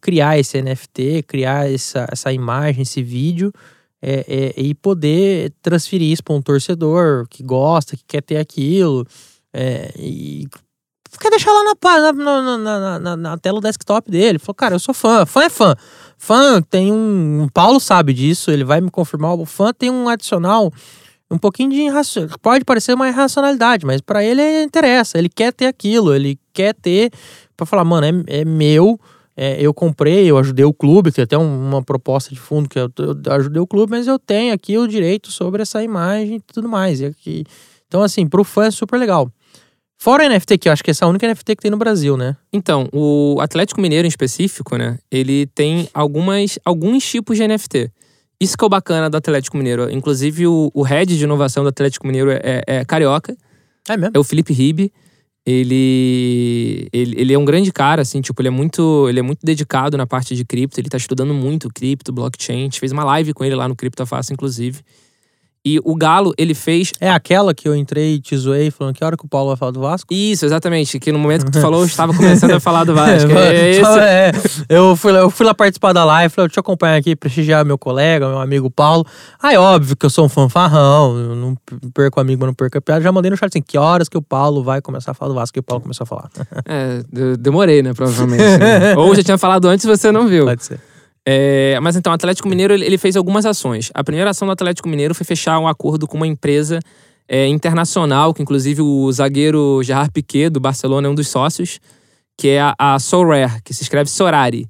[0.00, 3.52] criar esse NFT, criar essa, essa imagem, esse vídeo.
[4.02, 9.04] é, é, e poder transferir isso para um torcedor que gosta, que quer ter aquilo.
[9.52, 10.46] é, e
[11.18, 14.38] quer deixar lá na, na, na, na- na tela do desktop dele.
[14.38, 15.24] Falou, cara, eu sou fã.
[15.24, 15.74] Fã é fã.
[16.26, 17.44] Fã tem um.
[17.44, 19.34] O Paulo sabe disso, ele vai me confirmar.
[19.34, 20.72] O fã tem um adicional,
[21.30, 25.18] um pouquinho de irracio- Pode parecer uma irracionalidade, mas pra ele é- interessa.
[25.18, 27.12] Ele quer ter aquilo, ele quer ter.
[27.56, 28.98] Pra falar, mano, é, é meu.
[29.38, 32.78] é, eu comprei, eu ajudei o clube, tem até um- uma proposta de fundo que
[32.78, 36.40] eu, eu ajudei o clube, mas eu tenho aqui o direito sobre essa imagem e
[36.40, 37.00] tudo mais.
[37.02, 37.44] E aqui,
[37.86, 39.30] então, assim, pro fã é super legal.
[39.98, 41.76] Fora o NFT, que eu acho que essa é a única NFT que tem no
[41.78, 42.36] Brasil, né?
[42.52, 44.98] Então, o Atlético Mineiro em específico, né?
[45.10, 47.90] Ele tem algumas, alguns tipos de NFT.
[48.38, 49.90] Isso que é o bacana do Atlético Mineiro.
[49.90, 53.34] Inclusive, o, o head de inovação do Atlético Mineiro é, é- é carioca,
[53.88, 54.12] É mesmo?
[54.14, 54.92] é o Felipe Ribe.
[55.70, 59.40] Ele, ele, ele é um grande cara, assim, tipo, ele é muito, ele é muito
[59.44, 62.58] dedicado na parte de cripto, ele tá estudando muito cripto, blockchain.
[62.60, 64.80] A gente fez uma live com ele lá no Criptofácil, inclusive.
[65.68, 69.04] E o Galo, ele fez É aquela que eu entrei e te zoei falando que
[69.04, 70.14] hora que o Paulo vai falar do Vasco?
[70.14, 71.00] Isso, exatamente.
[71.00, 73.32] Que no momento que tu falou, eu estava começando a falar do Vasco.
[73.32, 74.32] É, esse, É,
[74.68, 77.64] eu, fui lá, eu fui lá participar da live, falei, deixa eu acompanhar aqui, prestigiar
[77.64, 79.04] meu colega, meu amigo Paulo.
[79.42, 81.56] Aí, óbvio que eu sou um fanfarrão, eu não
[81.92, 83.00] perco amigo, mas não perco a piada.
[83.02, 85.34] Já mandei no chat assim, que horas que o Paulo vai começar a falar do
[85.34, 85.58] Vasco?
[85.58, 86.30] E o Paulo começou a falar.
[86.64, 88.42] É, de- demorei, né, provavelmente.
[88.42, 88.94] né?
[88.96, 90.44] Ou já tinha falado antes e você não viu.
[90.44, 90.78] Pode ser.
[91.28, 93.90] É, mas então, o Atlético Mineiro ele, fez algumas ações.
[93.92, 96.78] A primeira ação do Atlético Mineiro foi fechar um acordo com uma empresa
[97.26, 101.80] é, internacional, que inclusive o zagueiro Gerard Piquet, do Barcelona, é um dos sócios,
[102.38, 104.68] que é a, a Sorare, que se escreve Sorari.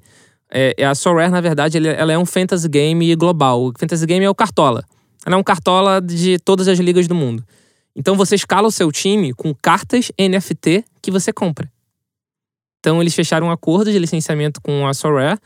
[0.51, 3.65] É, é a Sorare, na verdade, ele- ela é um fantasy game global.
[3.65, 4.83] O fantasy game é o Cartola.
[5.27, 7.43] Ela é um Cartola de todas as ligas do mundo.
[7.95, 11.69] Então você escala o seu time com cartas NFT que você compra.
[12.79, 15.39] Então eles fecharam um acordo de licenciamento com a Sorare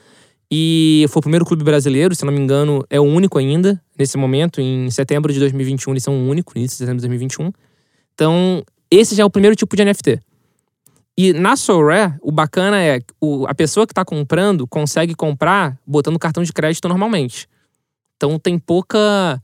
[0.51, 4.17] e foi o primeiro clube brasileiro, se não me engano, é o único ainda nesse
[4.17, 4.59] momento.
[4.59, 7.51] Em setembro de 2021 eles são o único, início de setembro de 2021.
[8.13, 10.19] Então esse já é o primeiro tipo de NFT.
[11.17, 15.77] E na Sorare, o bacana é que o- a pessoa que está comprando consegue comprar
[15.85, 17.47] botando cartão de crédito normalmente.
[18.17, 19.41] Então tem pouca.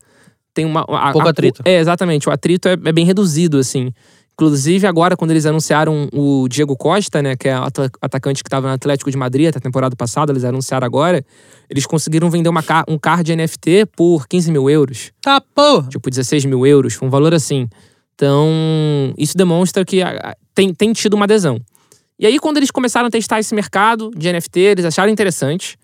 [0.54, 0.80] Tem uma.
[0.80, 1.62] a- Pouco a- atrito.
[1.64, 2.28] É, exatamente.
[2.28, 3.92] O atrito é, é bem reduzido, assim.
[4.40, 7.54] Inclusive, agora, quando eles anunciaram o Diego Costa, né, que é
[8.00, 11.24] atacante que estava no Atlético de Madrid até a temporada passada, eles anunciaram agora,
[11.68, 15.88] eles conseguiram vender uma, ca- um card NFT por 15 mil euros Tá, porra.
[15.88, 17.68] tipo 16 mil euros, foi um valor assim.
[18.14, 19.98] Então, isso demonstra que
[20.54, 21.58] tem, tem tido uma adesão.
[22.16, 25.76] E aí, quando eles começaram a testar esse mercado de NFT, eles acharam interessante.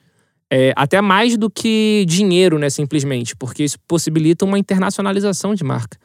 [0.49, 5.97] é, até mais do que dinheiro, né, simplesmente, porque isso possibilita uma internacionalização de marca.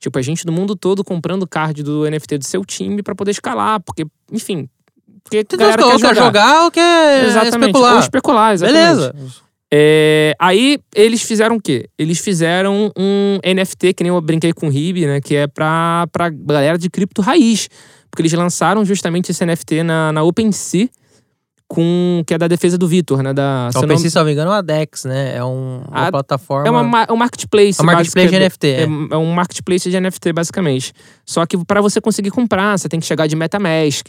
[0.00, 3.30] Tipo, a gente do mundo todo comprando card do NFT do seu time pra poder
[3.30, 4.68] escalar, porque, enfim,
[5.22, 6.24] porque Então, galera ou quer quer jogar.
[6.24, 7.94] jogar ou quer Exatamente, especular.
[7.94, 8.82] ou especular, exatamente.
[8.84, 9.14] Beleza.
[9.76, 11.88] É, aí eles fizeram o quê?
[11.98, 15.20] Eles fizeram um NFT, que nem eu brinquei com o Ribe, né?
[15.20, 17.68] Que é pra, pra galera de cripto raiz.
[18.10, 20.88] Porque eles lançaram justamente esse NFT na, na OpenSea,
[21.66, 23.32] com, que é da defesa do Vitor, né?
[23.32, 25.36] Da, não- pensei, se não me engano, é uma DEX, né?
[25.36, 26.68] É um- uma A- plataforma.
[26.68, 27.80] é uma, ma- é um marketplace.
[27.80, 28.42] É um marketplace de basicamente.
[28.42, 28.80] NFT, é.
[28.82, 30.92] É, é um marketplace de NFT, basicamente.
[31.26, 34.06] Só que para você conseguir comprar, você tem que chegar de MetaMask.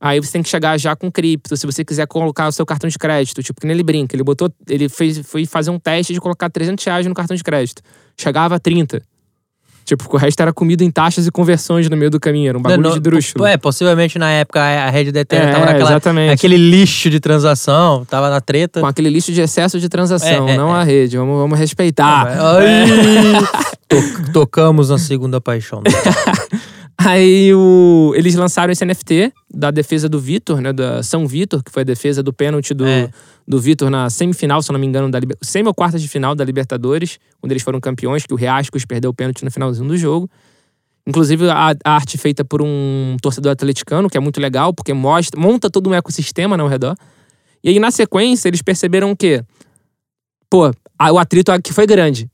[0.00, 1.56] Aí você tem que chegar já com cripto.
[1.56, 4.14] Se você quiser colocar o seu cartão de crédito, tipo, que nem ele brinca.
[4.16, 4.50] Ele botou.
[4.68, 7.82] Ele fez, foi fazer um teste de colocar 300 reais no cartão de crédito.
[8.18, 9.00] Chegava a 30.
[9.86, 12.48] Tipo, porque o resto era comida em taxas e conversões no meio do caminho.
[12.48, 13.46] Era um bagulho Não, de drúxulo.
[13.46, 16.32] É, possivelmente na época a rede da Ethereum É, tava naquela, exatamente.
[16.32, 18.80] aquele lixo de transação, tava na treta.
[18.80, 20.80] Com aquele lixo de excesso de transação, É, é, não é.
[20.80, 21.16] a rede.
[21.16, 22.26] Vamos, vamos respeitar.
[23.88, 25.80] To- tocamos na segunda paixão.
[26.98, 30.72] Aí o, eles lançaram esse NFT da defesa do Vitor, né?
[30.72, 33.10] Da São Vitor, que foi a defesa do pênalti do, É.
[33.46, 36.34] do Vitor na semifinal, se eu não me engano, da semi ou quarta de final
[36.34, 39.96] da Libertadores, quando eles foram campeões, que o Riascos perdeu o pênalti no finalzinho do
[39.96, 40.28] jogo.
[41.06, 45.38] Inclusive, a, a arte feita por um torcedor atleticano, que é muito legal, porque mostra,
[45.38, 46.96] monta todo um ecossistema né, ao redor.
[47.62, 49.44] E aí, na sequência, eles perceberam que,
[50.50, 52.28] pô, a- o atrito aqui foi grande.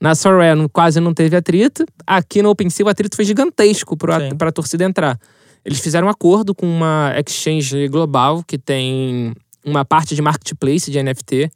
[0.00, 1.84] Na Sorare não- quase não teve atrito.
[2.06, 5.18] Aqui no OpenSea o atrito foi gigantesco para a torcida entrar.
[5.64, 11.02] Eles fizeram um acordo com uma exchange global que tem uma parte de marketplace de
[11.02, 11.50] NFT.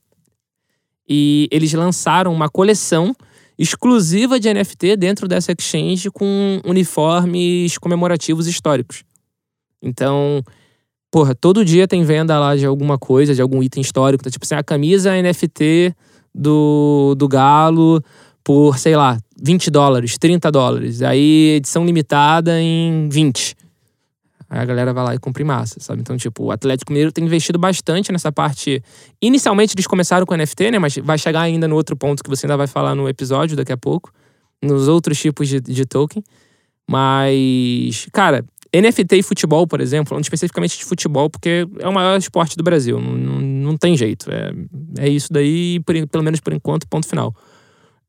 [1.08, 3.14] E eles lançaram uma coleção
[3.58, 9.04] exclusiva de NFT dentro dessa exchange com uniformes comemorativos históricos.
[9.82, 10.42] Então,
[11.10, 14.22] porra, todo dia tem venda lá de alguma coisa, de algum item histórico.
[14.22, 15.94] Então, tipo assim, a camisa NFT
[16.34, 18.02] do, do Galo
[18.44, 21.02] por, sei lá, 20 dólares, 30 dólares.
[21.02, 23.56] Aí, edição limitada em 20.
[24.48, 26.00] Aí a galera vai lá e compra em massa, sabe?
[26.00, 28.82] Então, tipo, o Atlético Mineiro tem investido bastante nessa parte.
[29.22, 30.78] Inicialmente eles começaram com NFT, né?
[30.78, 33.72] Mas vai chegar ainda no outro ponto que você ainda vai falar no episódio daqui
[33.72, 34.12] a pouco.
[34.60, 36.22] Nos outros tipos de, de token.
[36.90, 42.18] Mas, cara, NFT e futebol, por exemplo, falando especificamente de futebol, porque é o maior
[42.18, 43.00] esporte do Brasil.
[43.00, 44.28] Não, não, não tem jeito.
[44.30, 44.52] É,
[44.98, 47.32] é isso daí, por- pelo menos por enquanto, ponto final.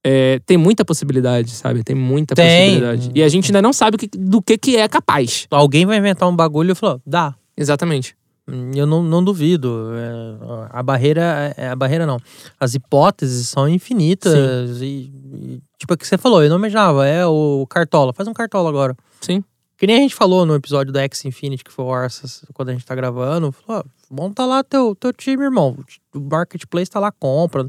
[0.03, 1.83] É, tem muita possibilidade, sabe?
[1.83, 2.69] Tem muita Tem.
[2.79, 3.11] possibilidade.
[3.13, 5.45] E a gente ainda não sabe que- do que, que é capaz.
[5.51, 7.35] Alguém vai inventar um bagulho e falou, dá.
[7.55, 8.15] Exatamente.
[8.47, 9.91] Hum, Eu não, não duvido.
[9.93, 12.17] É, a barreira é a barreira não.
[12.59, 17.23] As hipóteses são infinitas e, e, tipo o que você falou, eu não imaginava, é
[17.25, 18.95] o cartola, faz um cartola agora.
[19.21, 19.43] Sim.
[19.77, 22.69] Que nem a gente falou no episódio da X Infinity que foi o Arsas, quando
[22.69, 25.77] a gente tá gravando, falou, ó, monta lá teu teu time, irmão.
[26.13, 27.67] O marketplace tá lá compra.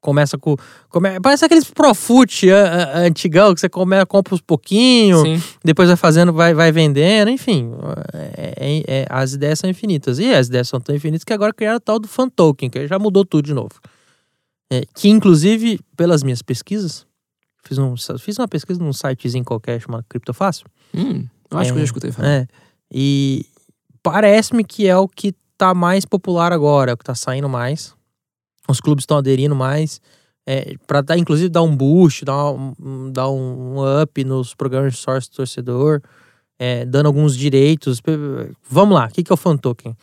[0.00, 0.56] Começa com.
[0.88, 5.42] Come, parece aqueles Profut a- a- antigão que você come, compra uns pouquinhos, Sim.
[5.62, 7.70] depois vai fazendo, vai, vai vendendo, enfim.
[8.14, 10.18] é- é- é- as ideias são infinitas.
[10.18, 12.86] E as ideias são tão infinitas que agora criaram o tal do fan token, que
[12.88, 13.74] já mudou tudo de novo.
[14.72, 17.04] É, que inclusive, pelas minhas pesquisas,
[17.62, 20.64] fiz, um, fiz uma pesquisa num sitezinho qualquer chamado Criptofácil.
[20.94, 22.28] Hum, acho É, que eu já escutei falar.
[22.28, 22.46] É.
[22.90, 23.44] E
[24.02, 27.94] parece-me que é o que tá mais popular agora, é o que tá saindo mais.
[28.68, 30.00] Os clubes estão aderindo mais.
[30.46, 34.98] É, para dar, inclusive, dar um boost, dar um, dar um up nos programas de
[34.98, 36.00] sócio torcedor,
[36.58, 38.00] é, dando alguns direitos.
[38.68, 39.96] Vamos lá, o que, que é o fan token?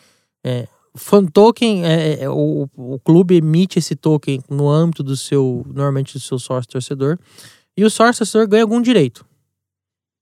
[0.44, 5.66] É, fan token é, é, o, o clube emite esse token no âmbito do seu,
[5.68, 7.18] normalmente do seu sócio torcedor,
[7.76, 9.26] e o sócio torcedor ganha algum direito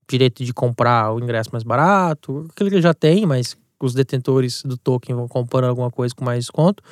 [0.07, 4.63] direito de comprar o ingresso mais barato, aquele que ele já tem, mas os detentores
[4.63, 6.83] do token vão comprando alguma coisa com mais desconto.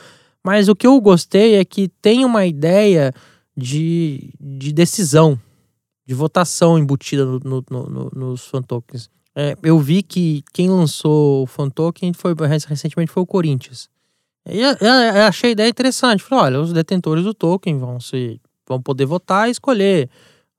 [0.43, 3.13] Mas o que eu gostei é que tem uma ideia
[3.55, 5.39] de, de decisão,
[6.05, 9.09] de votação embutida no, no, no, nos fan tokens.
[9.35, 12.35] É, eu vi que quem lançou o fan token foi,
[12.67, 13.89] recentemente foi o Corinthians.
[14.47, 16.21] E eu, eu, achei a ideia interessante.
[16.21, 20.09] Falei, olha, os detentores do token vão se vão poder votar e escolher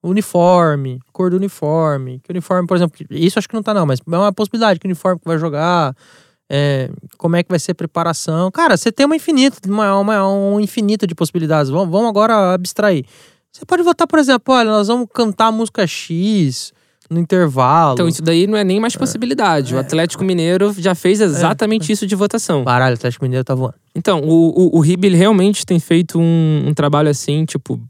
[0.03, 2.21] uniforme, cor do uniforme.
[2.21, 4.87] Que uniforme, por exemplo, isso acho que não tá não, mas é uma possibilidade que
[4.87, 5.95] uniforme que vai jogar,
[6.51, 8.51] é, como é que vai ser a preparação.
[8.51, 11.71] Cara, você tem uma infinita, uma, uma, um infinito de possibilidades.
[11.71, 13.05] Vamos, vamos agora abstrair.
[13.53, 16.73] Você pode votar, por exemplo, olha, nós vamos cantar a música X
[17.09, 17.95] no intervalo.
[17.95, 19.75] Então, isso daí não é nem mais possibilidade.
[19.75, 19.77] É.
[19.77, 21.93] O Atlético Mineiro já fez exatamente é.
[21.93, 22.65] isso de votação.
[22.65, 23.75] Caralho, o Atlético Mineiro tá voando.
[23.95, 27.81] Então, o, o, o realmente tem feito um, um trabalho assim, tipo,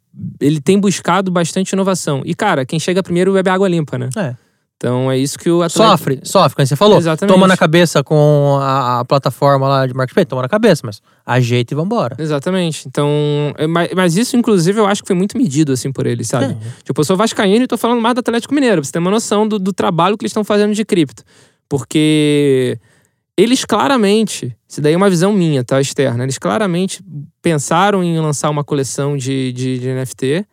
[0.41, 2.23] ele tem buscado bastante inovação.
[2.25, 4.11] E, cara, quem chega primeiro bebe água limpa, né?
[4.17, 4.35] É.
[4.77, 5.91] Então é isso que o atleta...
[5.91, 6.99] Sofre, sofre, como você falou.
[6.99, 7.33] Exatamente.
[7.33, 11.73] Toma na cabeça com a, a plataforma lá de marketing, toma na cabeça, mas ajeita
[11.73, 12.17] e vambora.
[12.19, 12.87] Exatamente.
[12.87, 13.09] Então,
[13.57, 16.53] é, mas, mas, isso, inclusive, eu acho que foi muito medido, assim, por eles, sabe?
[16.53, 16.83] É.
[16.83, 19.11] Tipo, eu sou vascaíno e tô falando mais do Atlético Mineiro, pra você ter uma
[19.11, 21.23] noção do, do trabalho que eles estão fazendo de cripto.
[21.69, 22.79] Porque
[23.37, 27.03] eles claramente, isso daí é uma visão minha, tá, externa, eles claramente
[27.43, 30.47] pensaram em lançar uma coleção de, de, de NFT,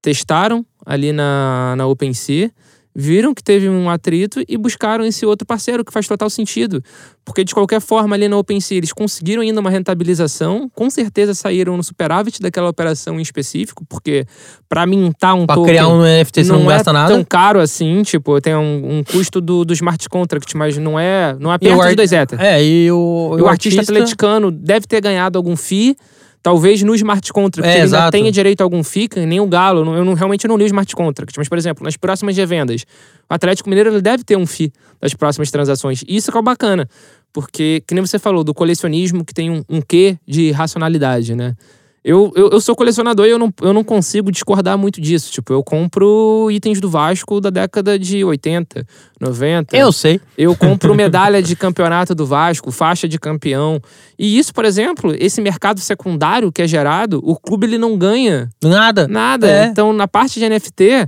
[0.00, 2.50] testaram ali na, na OpenSea,
[2.94, 6.82] viram que teve um atrito e buscaram esse outro parceiro, que faz total sentido.
[7.24, 11.76] Porque, de qualquer forma, ali na OpenSea, eles conseguiram ainda uma rentabilização, com certeza saíram
[11.76, 14.26] no superávit daquela operação em específico, porque
[14.68, 15.72] para mintar um pra token...
[15.72, 17.14] criar um NFT você não, não gasta é nada?
[17.14, 21.36] tão caro assim, tipo, tem um, um custo do, do smart contract, mas não é,
[21.38, 22.40] não é perto de dois Ether.
[22.40, 25.96] É, e o, e o, o artista, artista atleticano deve ter ganhado algum FII,
[26.42, 28.04] Talvez no smart contract é, ele exato.
[28.04, 29.94] ainda tenha direito a algum FICA, nem o Galo.
[29.94, 31.36] Eu não, realmente não li o smart contract.
[31.36, 32.86] Mas, por exemplo, nas próximas revendas,
[33.28, 36.02] o Atlético Mineiro ele deve ter um FI das próximas transações.
[36.08, 36.88] Isso que é bacana.
[37.32, 41.54] Porque, que nem você falou, do colecionismo que tem um, um quê de racionalidade, né?
[42.02, 45.30] Eu, eu, eu, sou colecionador e eu não, eu não consigo discordar muito disso.
[45.30, 48.86] Tipo, eu compro itens do Vasco da década de 80,
[49.20, 49.76] 90.
[49.76, 50.18] Eu sei.
[50.36, 53.78] Eu compro medalha de campeonato do Vasco, faixa de campeão.
[54.18, 58.48] E isso, por exemplo, esse mercado secundário que é gerado, o clube ele não ganha.
[58.64, 59.06] Nada.
[59.06, 59.50] Nada.
[59.50, 59.66] É.
[59.66, 61.06] Então, na parte de NFT,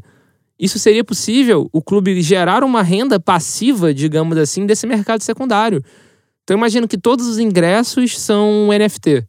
[0.60, 5.82] isso seria possível o clube gerar uma renda passiva, digamos assim, desse mercado secundário.
[6.44, 9.24] Então, eu imagino que todos os ingressos são NFT.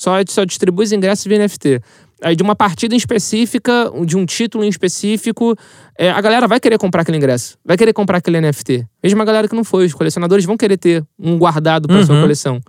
[0.00, 1.78] Só, só distribui os ingressos via NFT.
[2.22, 5.54] Aí de uma partida em específica, de um título em específico,
[5.98, 8.86] é, a galera vai querer comprar aquele ingresso, vai querer comprar aquele NFT.
[9.02, 12.06] Mesmo a galera que não foi, os colecionadores vão querer ter um guardado para uhum.
[12.06, 12.62] sua coleção.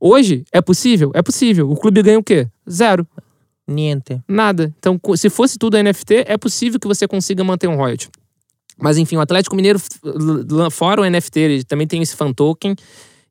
[0.00, 1.10] Hoje, é possível?
[1.14, 1.70] É possível.
[1.70, 2.48] O clube ganha o quê?
[2.70, 3.06] Zero.
[3.66, 4.22] Niente.
[4.26, 4.72] Nada.
[4.78, 8.08] Então, se fosse tudo NFT, é possível que você consiga manter um royalty.
[8.80, 9.78] Mas enfim, o Atlético Mineiro,
[10.70, 12.74] fora o NFT, ele também tem esse fan token.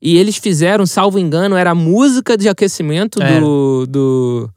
[0.01, 4.49] E eles fizeram, salvo engano, era a música de aquecimento do, do,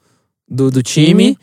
[0.46, 1.36] do, do, time.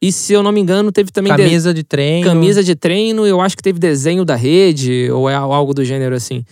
[0.00, 1.36] E se eu não me engano, teve também.
[1.36, 2.26] Camisa de, de treino.
[2.26, 6.14] Camisa de treino, eu acho que teve desenho da rede, ou é algo do gênero
[6.14, 6.44] assim.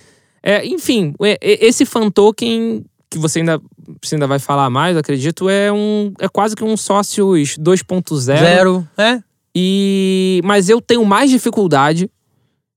[0.42, 3.60] É, enfim, esse fan token que você ainda,
[4.00, 8.20] você ainda vai falar mais, acredito, é um é quase que um sócios 2.0.
[8.20, 9.20] Zero, é.
[9.54, 12.08] E mas eu tenho mais dificuldade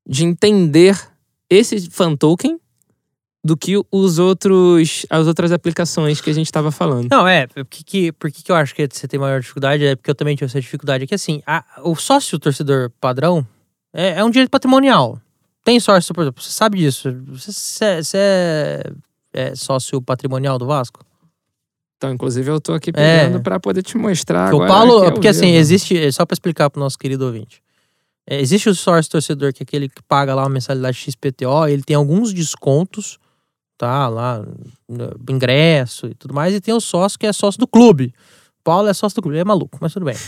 [0.08, 1.00] de entender
[1.50, 2.58] esse fan token
[3.44, 7.10] do que os outros as outras aplicações que a gente estava falando.
[7.12, 9.86] Não, é, por que, por que, eu acho que você tem maior dificuldade?
[9.86, 11.04] É porque eu também tive essa dificuldade.
[11.04, 13.46] É que assim, a, o sócio torcedor padrão
[13.94, 15.20] é, é, um direito patrimonial.
[15.64, 17.14] Tem sócio, por exemplo, você sabe disso.
[17.28, 18.92] Você, você é,
[19.34, 21.06] é, sócio patrimonial do Vasco?
[21.98, 23.42] Então, inclusive, eu tô aqui pegando é.
[23.42, 24.70] para poder te mostrar que agora.
[24.70, 27.62] O Paulo, é porque assim, existe, só para explicar pro nosso querido ouvinte.
[28.28, 31.84] É, existe o sócio torcedor, que é aquele que paga lá uma mensalidade XPTO, ele
[31.84, 33.20] tem alguns descontos
[33.84, 34.08] tá?
[34.08, 34.42] Lá,
[35.30, 36.54] ingresso e tudo mais.
[36.54, 38.14] E tem o sócio que é sócio do clube.
[38.64, 40.16] Paulo é sócio do clube, ele é maluco, mas tudo bem.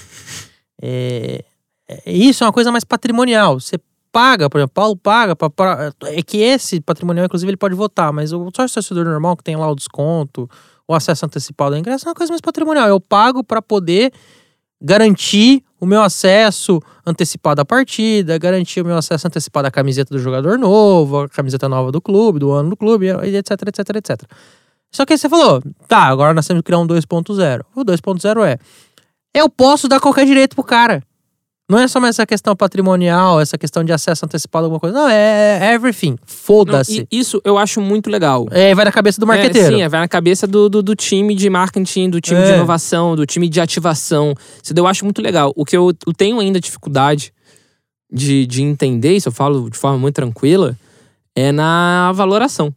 [0.82, 1.46] É,
[1.88, 3.58] é, isso é uma coisa mais patrimonial.
[3.62, 3.80] Você
[4.12, 8.12] paga, por exemplo, Paulo paga pra, pra, é que esse patrimonial, inclusive, ele pode votar,
[8.12, 10.50] mas o sócio torcedor normal que tem lá o desconto,
[10.86, 12.90] o acesso antecipado ao ingresso é uma coisa mais patrimonial.
[12.90, 14.12] Eu pago para poder
[14.82, 20.20] garantir o meu acesso antecipado à partida, garantir o meu acesso antecipado à camiseta do
[20.20, 24.22] jogador novo, a camiseta nova do clube, do ano do clube, etc, etc, etc.
[24.92, 27.62] Só que aí você falou, tá, agora nós temos que criar um 2.0.
[27.76, 28.58] O 2.0 é,
[29.34, 31.04] eu posso dar qualquer direito pro cara.
[31.68, 34.96] Não é só mais essa questão patrimonial, essa questão de acesso antecipado a alguma coisa.
[34.96, 36.16] Não, é, é everything.
[36.24, 37.08] Foda-se.
[37.12, 38.46] Isso eu acho muito legal.
[38.52, 39.68] É, vai na cabeça do marqueteiro.
[39.68, 42.46] É, sim, é, vai na cabeça do, do, do, time de marketing, do time é.
[42.46, 44.36] de inovação, do time de ativação.
[44.64, 45.52] Isso eu acho muito legal.
[45.56, 47.34] O que eu, eu tenho ainda dificuldade
[48.12, 50.78] de, de entender, isso eu falo de forma muito tranquila,
[51.36, 52.72] é na valoração.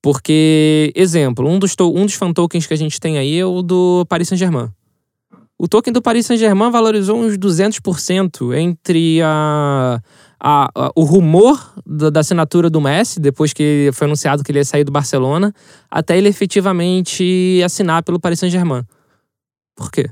[0.00, 3.62] Porque, exemplo, um dos, um dos fan tokens que a gente tem aí é o
[3.62, 4.70] do Paris Saint-Germain.
[5.58, 10.00] O token do Paris Saint-Germain valorizou uns 200% entre a,
[10.40, 14.58] a, a, o rumor da, da, assinatura do Messi, depois que foi anunciado que ele
[14.58, 15.54] ia sair do Barcelona,
[15.88, 18.82] até ele efetivamente assinar pelo Paris Saint-Germain.
[19.76, 20.10] Por quê?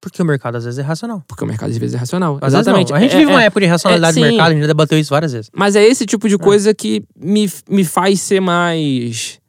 [0.00, 1.24] Porque o mercado às vezes é racional.
[1.26, 2.38] Porque o mercado às vezes é racional.
[2.40, 2.94] Às Exatamente.
[2.94, 4.66] A gente é, vive uma é, época de racionalidade é, do mercado, a gente já
[4.68, 5.50] debateu isso várias vezes.
[5.52, 9.40] Mas é esse tipo de coisa que me, me faz ser mais,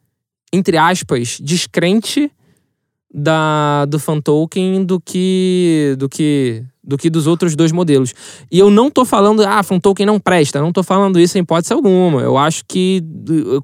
[0.52, 2.32] entre aspas, descrente
[3.14, 8.16] da, do fan token do que, do que do que dos outros dois modelos.
[8.52, 11.42] E eu não tô falando, ah, fan token não presta, não tô falando isso em
[11.42, 12.22] hipótese alguma.
[12.22, 13.04] Eu acho que,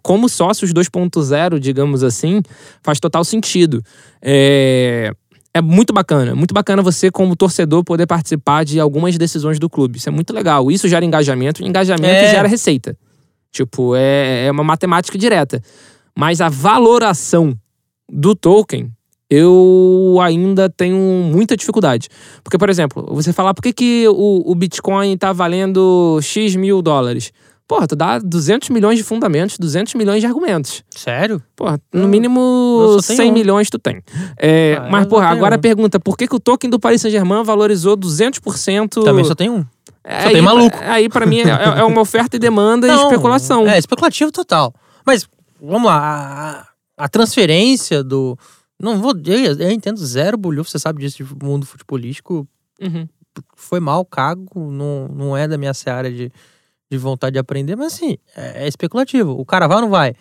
[0.04, 2.44] como sócios 2.0, digamos assim,
[2.84, 3.82] faz total sentido.
[4.22, 5.12] É,
[5.56, 9.98] é muito bacana, muito bacana você, como torcedor, poder participar de algumas decisões do clube.
[9.98, 10.70] Isso é muito legal.
[10.70, 12.30] Isso gera engajamento, e engajamento é.
[12.30, 12.96] gera receita.
[13.52, 15.62] Tipo, é, é uma matemática direta.
[16.16, 17.58] Mas a valoração
[18.08, 18.92] do token
[19.30, 22.10] eu ainda tenho muita dificuldade.
[22.44, 26.82] Porque, por exemplo, você falar por que, que o, o Bitcoin tá valendo X mil
[26.82, 27.32] dólares?
[27.68, 30.84] Porra, tu dá 200 milhões de fundamentos, 200 milhões de argumentos.
[30.92, 31.42] Sério?
[31.56, 33.34] Porra, no mínimo 100 um.
[33.34, 34.04] milhões tu tem.
[34.38, 35.58] É, ah, mas, porra, agora um.
[35.58, 39.04] a pergunta, por que, que o token do Paris Saint-Germain valorizou 200%?
[39.04, 39.66] Também só tem um.
[40.04, 40.78] É, só aí, tem maluco.
[40.82, 43.68] Aí, para mim, é, é, uma oferta e demanda Não, e especulação.
[43.68, 44.72] É, especulativo total.
[45.04, 45.28] Mas,
[45.60, 46.68] vamos lá,
[46.98, 48.38] a, a transferência do
[48.80, 49.14] não vou.
[49.26, 52.48] Eu, eu entendo zero bolhufo, você sabe disso de mundo futebolístico.
[52.82, 53.08] Uhum.
[53.56, 54.72] Foi mal, cago.
[54.72, 56.32] Não, não é da minha seara de,
[56.90, 59.32] de vontade de aprender, mas assim, é, é especulativo.
[59.32, 60.14] O cara vai ou não vai?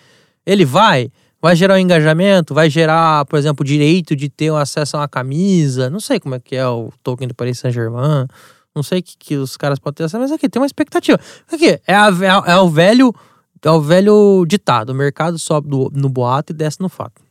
[0.47, 4.57] Ele vai, vai gerar um engajamento, vai gerar, por exemplo, o direito de ter um
[4.57, 5.91] acesso a uma camisa.
[5.91, 8.27] Não sei como é que é o token do Paris Saint-Germain.
[8.75, 11.19] Não sei que, que os caras podem ter acesso, mas aqui tem uma expectativa.
[11.51, 13.15] Aqui, é, a, é, é o velho.
[13.63, 17.24] É o velho ditado: o mercado sobe do, no boato e desce no fato.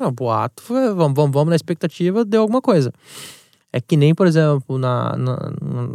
[0.00, 2.90] Não, boato, foi, vamos, vamos, vamos na expectativa, deu alguma coisa.
[3.70, 5.88] É que nem, por exemplo, na, na, na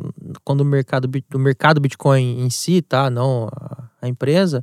[0.44, 3.10] quando o mercado, o mercado Bitcoin em si, tá?
[3.10, 4.62] Não a, a, empresa,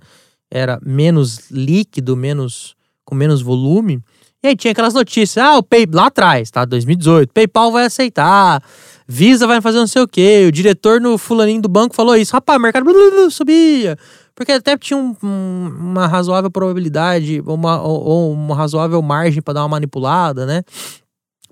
[0.49, 4.01] era menos líquido, menos com menos volume.
[4.45, 6.65] E aí tinha aquelas notícias, ah, o PayPal lá atrás, tá?
[6.65, 8.63] 2018, PayPal vai aceitar,
[9.07, 12.33] Visa vai fazer não sei o quê, o diretor no fulaninho do banco falou isso,
[12.33, 12.87] rapaz, o mercado
[13.31, 13.99] subia.
[14.35, 19.55] Porque até tinha um, um, uma razoável probabilidade, uma, ou, ou uma razoável margem para
[19.55, 20.63] dar uma manipulada, né?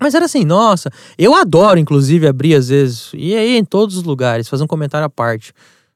[0.01, 4.03] Mas era assim, nossa, eu adoro, inclusive, abrir às vezes, e aí em todos os
[4.03, 5.53] lugares, fazer um comentário à parte.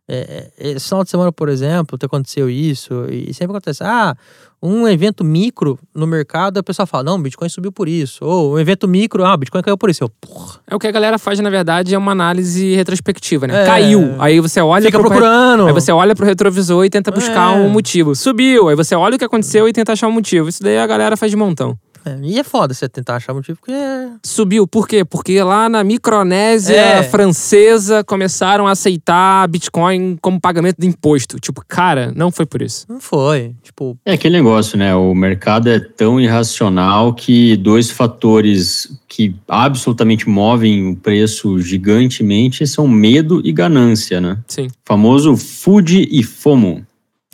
[0.06, 4.14] É, é esse final de semana, por exemplo, aconteceu isso, e sempre acontece, ah,
[4.62, 8.24] um evento micro no mercado, a pessoa fala, não, o Bitcoin subiu por isso.
[8.24, 10.02] Ou um evento micro, ah, o Bitcoin caiu por isso.
[10.02, 10.58] Eu, porra.
[10.66, 13.62] É o que a galera faz, na verdade, é uma análise retrospectiva, né?
[13.62, 13.66] É.
[13.66, 14.14] Caiu.
[14.18, 14.86] Aí você olha.
[14.86, 15.66] Fica pro procurando.
[15.66, 17.60] Aí você olha pro retrovisor e tenta buscar é.
[17.60, 18.14] um motivo.
[18.14, 18.70] Subiu.
[18.70, 20.48] Aí você olha o que aconteceu e tenta achar um motivo.
[20.48, 21.78] Isso daí a galera faz de montão.
[22.04, 23.72] É, e é foda você tentar achar motivo, porque.
[23.72, 25.04] É Subiu, por quê?
[25.04, 27.02] Porque lá na Micronésia é.
[27.02, 31.38] francesa começaram a aceitar Bitcoin como pagamento de imposto.
[31.38, 32.86] Tipo, cara, não foi por isso.
[32.88, 33.54] Não foi.
[33.62, 33.98] Tipo.
[34.04, 34.94] É aquele negócio, né?
[34.94, 42.88] O mercado é tão irracional que dois fatores que absolutamente movem o preço gigantemente são
[42.88, 44.38] medo e ganância, né?
[44.48, 44.66] Sim.
[44.66, 46.84] O famoso food e FOMO.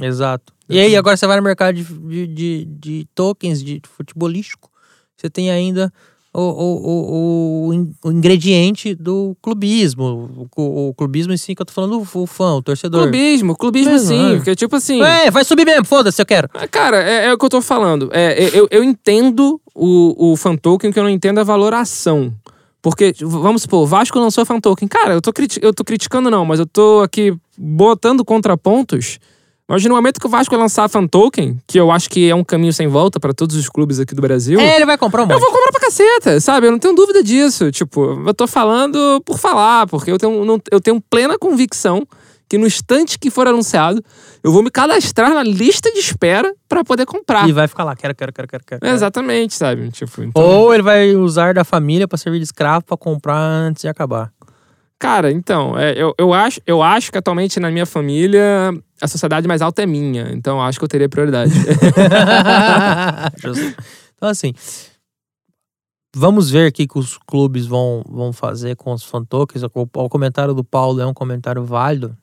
[0.00, 0.52] Exato.
[0.68, 4.70] E aí, agora você vai no mercado de, de, de, de tokens de futebolístico,
[5.16, 5.92] você tem ainda
[6.32, 10.48] o, o, o, o, ingrediente do clubismo.
[10.56, 13.02] O, o, clubismo em si que eu tô falando, o, fã, o torcedor.
[13.02, 14.36] Clubismo, clubismo Mas, sim.
[14.36, 15.02] Porque, tipo assim.
[15.02, 16.48] É, vai subir mesmo, foda-se, eu quero.
[16.70, 18.10] Cara, é, é, o que eu tô falando.
[18.12, 22.32] É, é, eu, eu entendo o, o fan token, que eu não entendo a valoração.
[22.80, 24.88] Porque, vamos supor, Vasco lançou fan token.
[24.88, 29.18] Cara, eu tô, eu tô criticando, não, mas eu tô aqui botando contrapontos
[29.70, 32.34] mas no momento que o Vasco lançar a Fan Token, que eu acho que é
[32.34, 34.58] um caminho sem volta para todos os clubes aqui do Brasil.
[34.58, 35.34] É, ele vai comprar um monte.
[35.34, 36.66] Eu vou comprar pra caceta, sabe?
[36.66, 37.70] Eu não tenho dúvida disso.
[37.70, 42.04] Tipo, eu tô falando por falar, porque eu tenho, não, eu tenho plena convicção
[42.48, 44.04] que no instante que for anunciado,
[44.42, 47.48] eu vou me cadastrar na lista de espera para poder comprar.
[47.48, 48.86] E vai ficar lá, quero, quero, quero, quero, quero.
[48.88, 49.88] Exatamente, sabe?
[49.92, 50.42] Tipo, então...
[50.42, 54.32] Ou ele vai usar da família para servir de escravo para comprar antes de acabar.
[55.00, 58.70] Cara, então, é, eu, eu, acho, eu acho que atualmente na minha família
[59.00, 61.54] a sociedade mais alta é minha, então acho que eu teria prioridade.
[64.14, 64.52] então, assim,
[66.14, 69.62] vamos ver o que, que os clubes vão, vão fazer com os fan tokens.
[69.62, 72.14] O, o comentário do Paulo é um comentário válido.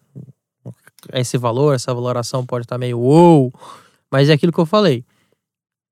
[1.12, 3.52] Esse valor, essa valoração pode estar meio uou,
[4.12, 5.04] mas é aquilo que eu falei.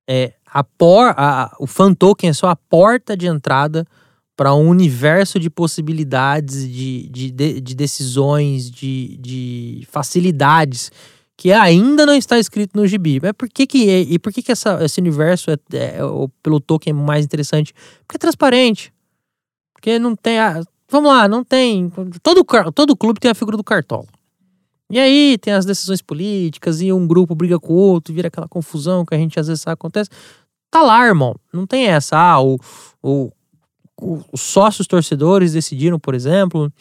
[0.08, 3.88] É, a por, a, o fan token é só a porta de entrada
[4.36, 7.32] para um universo de possibilidades, de, de,
[7.62, 10.92] de decisões, de, de facilidades
[11.38, 13.20] que ainda não está escrito no gibi.
[13.22, 16.00] Mas por que que é, e por que que essa, esse universo é, é,
[16.42, 17.74] pelo Tolkien é mais interessante?
[18.06, 18.94] Porque é transparente.
[19.74, 21.92] Porque não tem a, vamos lá, não tem
[22.24, 24.08] todo todo clube tem a figura do cartola.
[24.90, 28.48] E aí tem as decisões políticas e um grupo briga com o outro, vira aquela
[28.48, 30.10] confusão que a gente às vezes sabe acontece.
[30.70, 31.36] Tá lá, irmão.
[31.52, 32.18] Não tem essa.
[32.18, 32.58] Ah, o,
[33.02, 33.32] o
[34.02, 36.72] os sócios torcedores decidiram, por exemplo,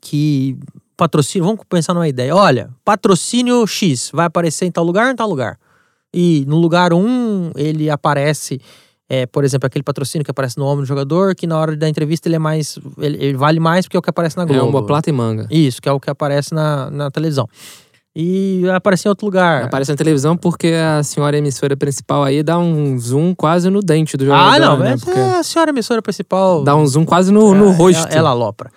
[0.00, 0.56] que
[0.96, 2.34] patrocínio, vamos pensar numa ideia.
[2.34, 5.58] Olha, patrocínio X vai aparecer em tal lugar ou em tal lugar.
[6.12, 8.60] E no lugar 1 um, ele aparece,
[9.08, 11.88] é, por exemplo, aquele patrocínio que aparece no ombro do jogador, que na hora da
[11.88, 12.78] entrevista ele é mais.
[12.98, 14.60] Ele, ele vale mais porque é o que aparece na Globo.
[14.60, 15.46] É uma plata e manga.
[15.50, 17.48] Isso, que é o que aparece na, na televisão.
[18.20, 19.62] E aparece em outro lugar.
[19.62, 24.16] Aparece na televisão porque a senhora emissora principal aí dá um zoom quase no dente
[24.16, 24.54] do jogador.
[24.54, 24.90] Ah, não, né?
[24.90, 26.64] mas Porque é a senhora emissora principal.
[26.64, 28.08] Dá um zoom quase no, no É, rosto.
[28.08, 28.72] Ela, ela alopra.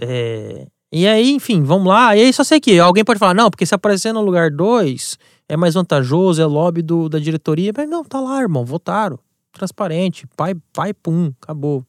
[0.00, 2.16] É, e aí, enfim, vamos lá.
[2.16, 5.18] E aí só sei que alguém pode falar, não, porque se aparecer no lugar 2
[5.48, 7.72] é mais vantajoso, é lobby do, da diretoria.
[7.76, 9.18] Mas não, tá lá, irmão, votaram.
[9.52, 11.84] Transparente, pai, pai, pum, acabou.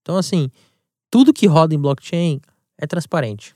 [0.00, 0.50] Então, assim,
[1.10, 2.40] tudo que roda em blockchain
[2.78, 3.54] é transparente.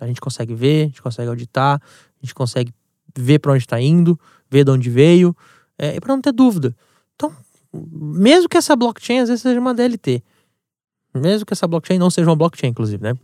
[0.00, 2.72] A gente consegue ver, a gente consegue auditar, a gente consegue
[3.16, 4.18] ver para onde está indo,
[4.50, 5.36] ver de onde veio,
[5.78, 6.74] é, e para não ter dúvida.
[7.14, 7.34] Então,
[7.72, 10.22] mesmo que essa blockchain às vezes seja uma DLT,
[11.14, 13.14] mesmo que essa blockchain não seja uma blockchain, inclusive, né?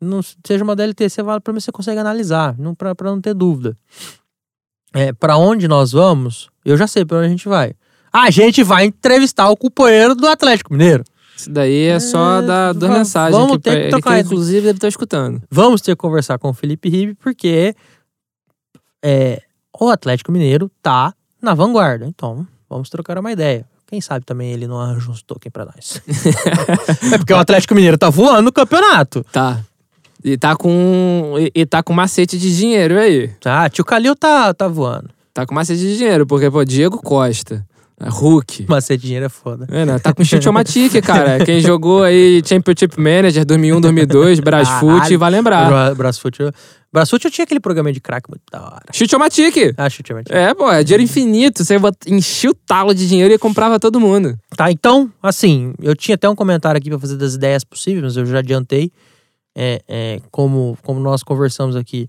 [0.00, 3.34] Não seja uma DLT, você vai para mim você consegue analisar, não para não ter
[3.34, 3.76] dúvida.
[4.92, 6.50] É, para onde nós vamos?
[6.64, 7.74] Eu já sei para onde a gente vai.
[8.12, 11.04] A gente vai entrevistar o companheiro do Atlético Mineiro.
[11.40, 13.32] Isso daí é só É, da, da va- mensagem.
[13.38, 14.26] vamos que, ter que ele, trocar que, isso.
[14.32, 15.42] inclusive, deve estar escutando.
[15.50, 17.74] Vamos ter que conversar com o Felipe Ribe, porque
[19.02, 19.42] é,
[19.78, 22.06] o Atlético Mineiro tá na vanguarda.
[22.06, 23.64] Então, vamos trocar uma ideia.
[23.86, 26.00] Quem sabe também ele não arranja uns token pra nós.
[27.12, 29.24] é porque o Atlético Mineiro tá voando no campeonato.
[29.32, 29.60] Tá.
[30.22, 31.34] E tá com.
[31.38, 33.28] E, e tá com macete de dinheiro aí.
[33.40, 35.08] Tá, tio Calil tá, tá voando.
[35.34, 37.66] Tá com macete de dinheiro, porque, pô, Diego Costa,
[38.08, 38.66] Hulk.
[38.68, 39.66] Mas ser dinheiro é foda.
[39.70, 39.98] É, né?
[39.98, 41.44] Tá com Chitomatic, cara.
[41.44, 45.66] Quem jogou aí Championship Manager 2001, 2002, Brasfoot, vai lembrar.
[45.68, 46.40] Bra Brasfoot.
[46.40, 46.52] eu-
[46.92, 48.82] Brasfoot eu tinha aquele programa de crack muito da hora.
[48.92, 49.74] Chitomatic!
[49.76, 50.32] Ah, chute, chute.
[50.32, 51.62] É, pô, é dinheiro infinito.
[51.64, 51.76] Você
[52.08, 54.36] enchia o talo de dinheiro e comprava todo mundo.
[54.56, 58.16] Tá, então, assim, eu tinha até um comentário aqui pra fazer das ideias possíveis, mas
[58.16, 58.90] eu já adiantei.
[59.56, 62.06] É, é, como, como nós conversamos aqui,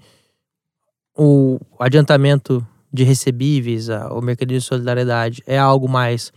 [1.16, 6.32] o adiantamento de recebíveis, o mecanismo de solidariedade é algo mais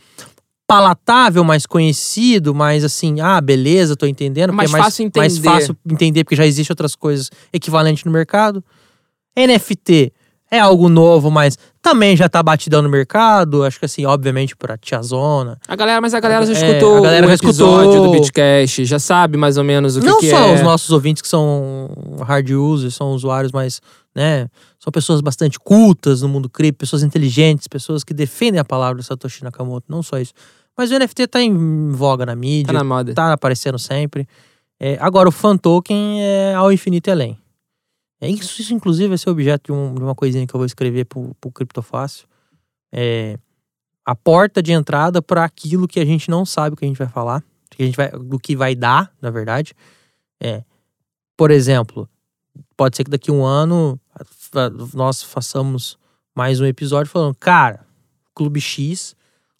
[0.66, 4.52] palatável, mais conhecido, mais assim, ah, beleza, tô entendendo.
[4.52, 5.48] Mais é mais fácil Mais entender.
[5.48, 8.64] fácil entender, porque já existem outras coisas equivalentes no mercado.
[9.36, 10.12] NFT
[10.50, 13.64] é algo novo, mas também já tá batidão no mercado.
[13.64, 15.58] Acho que assim, obviamente, pra tiazona.
[15.66, 18.12] A galera, mas a galera já É, escutou a galera o já episódio escutou.
[18.12, 20.54] do Bitcast, já sabe mais ou menos o que, não que só é.
[20.54, 21.90] os nossos ouvintes que são
[22.26, 23.80] hard users, são usuários mais,
[24.14, 24.46] né,
[24.84, 29.02] são pessoas bastante cultas no mundo cripto, pessoas inteligentes, pessoas que defendem a palavra do
[29.02, 30.34] Satoshi Nakamoto, não só isso.
[30.76, 33.14] Mas o NFT tá em voga na mídia, Tá na moda.
[33.14, 34.28] tá aparecendo sempre.
[34.78, 37.38] É, agora, o fan token é ao infinito e além.
[38.20, 40.66] É, isso, isso, inclusive, vai ser objeto de, um- de uma coisinha que eu vou
[40.66, 42.26] escrever pro, pro Criptofácil.
[42.92, 43.38] É
[44.04, 46.98] a porta de entrada para aquilo que a gente não sabe o que a gente
[46.98, 49.72] vai falar, que a gente vai, do que vai dar, na verdade.
[50.42, 50.62] É,
[51.38, 52.06] por exemplo,
[52.76, 53.98] pode ser que daqui a um ano
[54.94, 55.98] nós façamos
[56.34, 57.86] mais um episódio falando, cara,
[58.34, 59.14] Clube X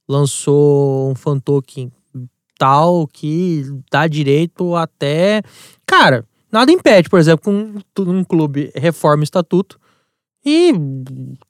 [0.08, 1.92] lançou um fan token
[2.58, 5.42] tal que dá direito até.
[5.86, 7.44] Cara, nada impede, por exemplo,
[7.94, 9.78] que um, um clube reforma o estatuto
[10.44, 10.72] e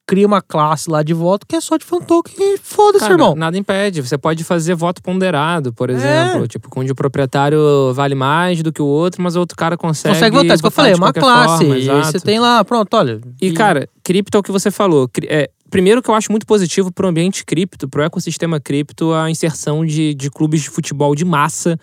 [0.07, 3.35] cria uma classe lá de voto que é só de fan token e foda-se, irmão.
[3.35, 4.01] Nada impede.
[4.03, 5.95] Você pode fazer voto ponderado, por É.
[5.95, 6.47] exemplo.
[6.47, 7.59] Tipo, onde o proprietário
[7.93, 10.15] vale mais do que o outro, mas o outro cara consegue.
[10.15, 11.65] Consegue votar, isso que eu falei, é uma classe.
[11.65, 12.07] forma, e exato.
[12.13, 13.21] você tem lá, pronto, olha.
[13.41, 15.11] E, cara, cripto é o que você falou.
[15.25, 19.85] É, primeiro que eu acho muito positivo pro ambiente cripto, pro ecossistema cripto, a inserção
[19.85, 21.77] de, de clubes de futebol de massa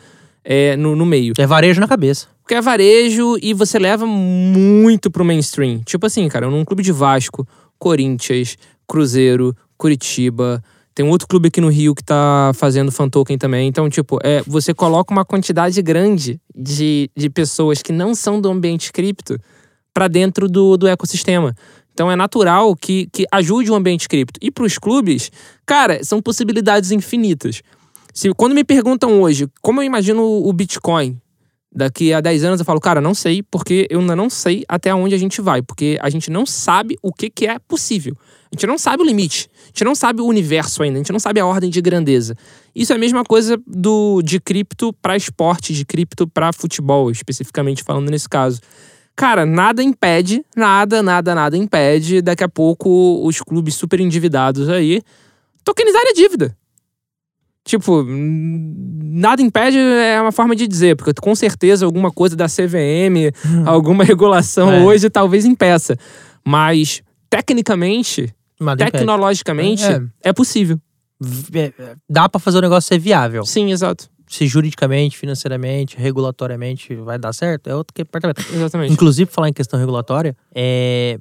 [0.46, 1.34] é, no, no meio.
[1.38, 2.28] É varejo na cabeça.
[2.42, 5.80] Porque é varejo e você leva muito pro mainstream.
[5.86, 10.64] Tipo assim, cara, num clube de Vasco, Corinthians, Cruzeiro, Curitiba.
[10.94, 13.68] Tem um outro clube aqui no Rio que tá fazendo fan token também.
[13.68, 18.50] Então, tipo, é, você coloca uma quantidade grande de, de pessoas que não são do
[18.50, 19.40] ambiente cripto
[19.94, 21.56] para dentro do, do ecossistema.
[21.94, 24.40] Então é natural que, que ajude o ambiente cripto.
[24.42, 25.32] E para os clubes,
[25.66, 27.62] cara, são possibilidades infinitas.
[28.14, 31.21] Se, quando me perguntam hoje como eu imagino o Bitcoin
[31.74, 34.94] daqui a 10 anos, eu falo, cara, não sei, porque eu ainda não sei até
[34.94, 38.16] onde a gente vai, porque a gente não sabe o que, que é possível.
[38.52, 39.50] A gente não sabe o limite.
[39.64, 42.36] A gente não sabe o universo ainda, a gente não sabe a ordem de grandeza.
[42.76, 47.84] Isso é a mesma coisa do de cripto para esporte, de cripto para futebol, especificamente
[47.84, 48.60] falando nesse caso.
[49.16, 55.02] Cara, nada impede, nada, nada, nada impede daqui a pouco os clubes super endividados aí
[55.64, 56.58] tokenizarem a dívida.
[57.64, 63.32] Tipo, nada impede é uma forma de dizer, porque com certeza alguma coisa da CVM,
[63.46, 63.64] hum.
[63.68, 64.84] alguma regulação é.
[64.84, 65.96] hoje talvez impeça.
[66.44, 70.02] Mas, tecnicamente, nada tecnologicamente, é.
[70.30, 70.80] é possível.
[71.54, 71.72] É,
[72.10, 73.46] dá para fazer o negócio ser viável.
[73.46, 78.42] Sim, exato se juridicamente, financeiramente, regulatoriamente vai dar certo, é outro departamento.
[78.54, 78.94] Exatamente.
[78.94, 81.20] Inclusive, falar em questão regulatória, é,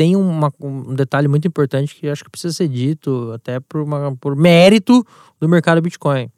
[0.00, 4.16] tem uma, um detalhe muito importante que acho que precisa ser dito, até por, uma,
[4.16, 5.06] por mérito
[5.38, 6.30] do mercado Bitcoin.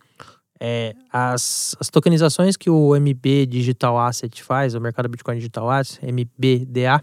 [0.59, 6.05] É, as, as tokenizações que o MB Digital Asset faz, o mercado Bitcoin Digital Asset,
[6.05, 7.01] MBDA,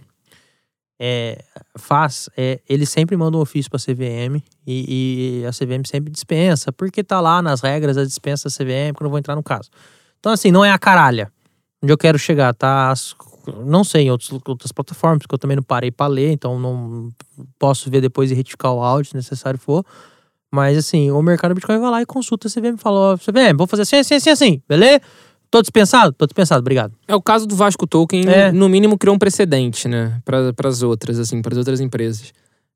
[0.99, 1.41] é,
[1.77, 6.11] faz, é, ele sempre manda um ofício para a CVM e, e, a CVM sempre
[6.11, 9.37] dispensa, porque tá lá nas regras a dispensa da CVM, que eu não vou entrar
[9.37, 9.69] no caso.
[10.19, 11.31] Então, assim, não é a caralha
[11.81, 12.93] onde eu quero chegar, tá?
[13.65, 17.09] Não sei, em outros, outras plataformas, porque eu também não parei para ler, então não
[17.57, 19.85] posso ver depois e retificar o áudio se necessário for.
[20.51, 23.67] Mas, assim, o mercado Bitcoin vai lá e consulta a CVM e fala: CVM, vou
[23.67, 25.01] fazer assim, assim, assim, assim, beleza?
[25.51, 26.13] Tô dispensado?
[26.13, 26.93] Tô dispensado, obrigado.
[27.07, 28.51] É o caso do Vasco Token, é.
[28.51, 32.33] no mínimo criou um precedente, né, para as outras, assim, para as outras empresas.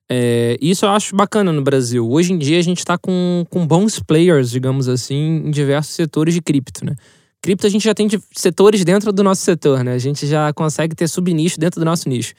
[0.10, 2.10] É, isso eu acho bacana no Brasil.
[2.10, 6.34] Hoje em dia a gente está com, com bons players, digamos assim, em diversos setores
[6.34, 6.96] de cripto, né?
[7.44, 9.94] Cripto a gente já tem setores dentro do nosso setor, né?
[9.94, 12.34] A gente já consegue ter subnicho dentro do nosso nicho.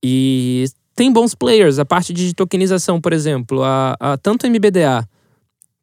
[0.00, 0.64] E
[0.94, 1.80] tem bons players.
[1.80, 5.06] A parte de tokenização, por exemplo, a, a tanto a MBDA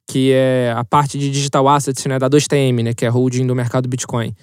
[0.07, 3.55] que é a parte de digital assets, né, da 2TM, né, que é holding do
[3.55, 4.33] mercado Bitcoin.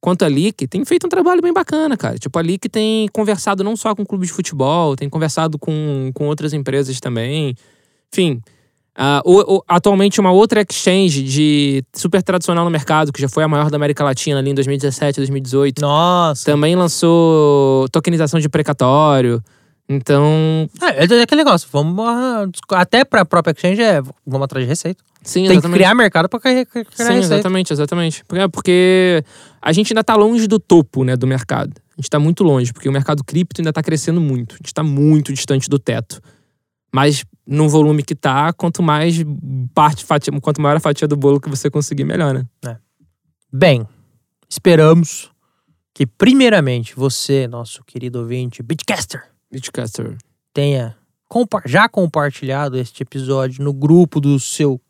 [0.00, 2.16] Quanto a Leak, tem feito um trabalho bem bacana, cara.
[2.16, 6.28] Tipo, a Leak tem conversado não só com clubes de futebol, tem conversado com, com
[6.28, 7.56] outras empresas também.
[8.12, 8.40] Enfim,
[8.98, 13.44] uh, o, o, atualmente uma outra exchange de super tradicional no mercado, que já foi
[13.44, 15.80] a maior da América Latina ali em 2017, 2018.
[15.80, 16.44] Nossa!
[16.44, 19.42] Também lançou tokenização de precatório.
[19.88, 20.68] Então.
[20.82, 21.66] É, é aquele negócio.
[21.72, 22.04] Vamos.
[22.72, 24.02] Até pra própria exchange é.
[24.26, 25.02] Vamos atrás de receita.
[25.22, 25.72] Sim, Tem exatamente.
[25.72, 27.18] que criar mercado pra criar, Sim, receita.
[27.18, 28.24] exatamente, exatamente.
[28.26, 29.24] Porque, porque
[29.60, 31.72] a gente ainda tá longe do topo, né, do mercado.
[31.96, 34.54] A gente tá muito longe, porque o mercado cripto ainda tá crescendo muito.
[34.54, 36.20] A gente tá muito distante do teto.
[36.92, 39.16] Mas no volume que tá, quanto mais
[39.74, 42.46] parte, fatia, quanto maior a fatia do bolo que você conseguir, melhor, né?
[42.64, 42.76] É.
[43.52, 43.86] Bem,
[44.48, 45.30] esperamos
[45.94, 50.16] que primeiramente você, nosso querido ouvinte, Bitcaster, Bitcaster.
[50.52, 50.96] tenha
[51.28, 54.80] compa já compartilhado este episódio no grupo do seu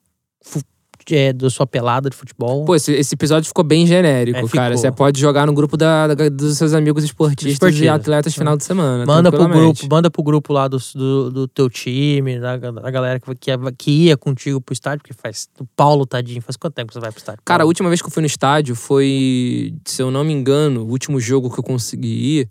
[1.17, 2.65] é, da sua pelada de futebol.
[2.65, 4.77] Pô, esse, esse episódio ficou bem genérico, é, cara.
[4.77, 8.65] Você pode jogar no grupo da, da, dos seus amigos esportistas e atletas final de
[8.65, 9.05] semana.
[9.07, 13.21] Manda pro grupo, manda pro grupo lá do, do, do teu time, da, da galera
[13.21, 15.49] que, que, que, ia contigo pro estádio, porque faz.
[15.59, 17.41] O Paulo, tadinho, faz quanto tempo você vai pro estádio?
[17.45, 20.85] Cara, a última vez que eu fui no estádio foi, se eu não me engano,
[20.85, 22.49] o último jogo que eu consegui ir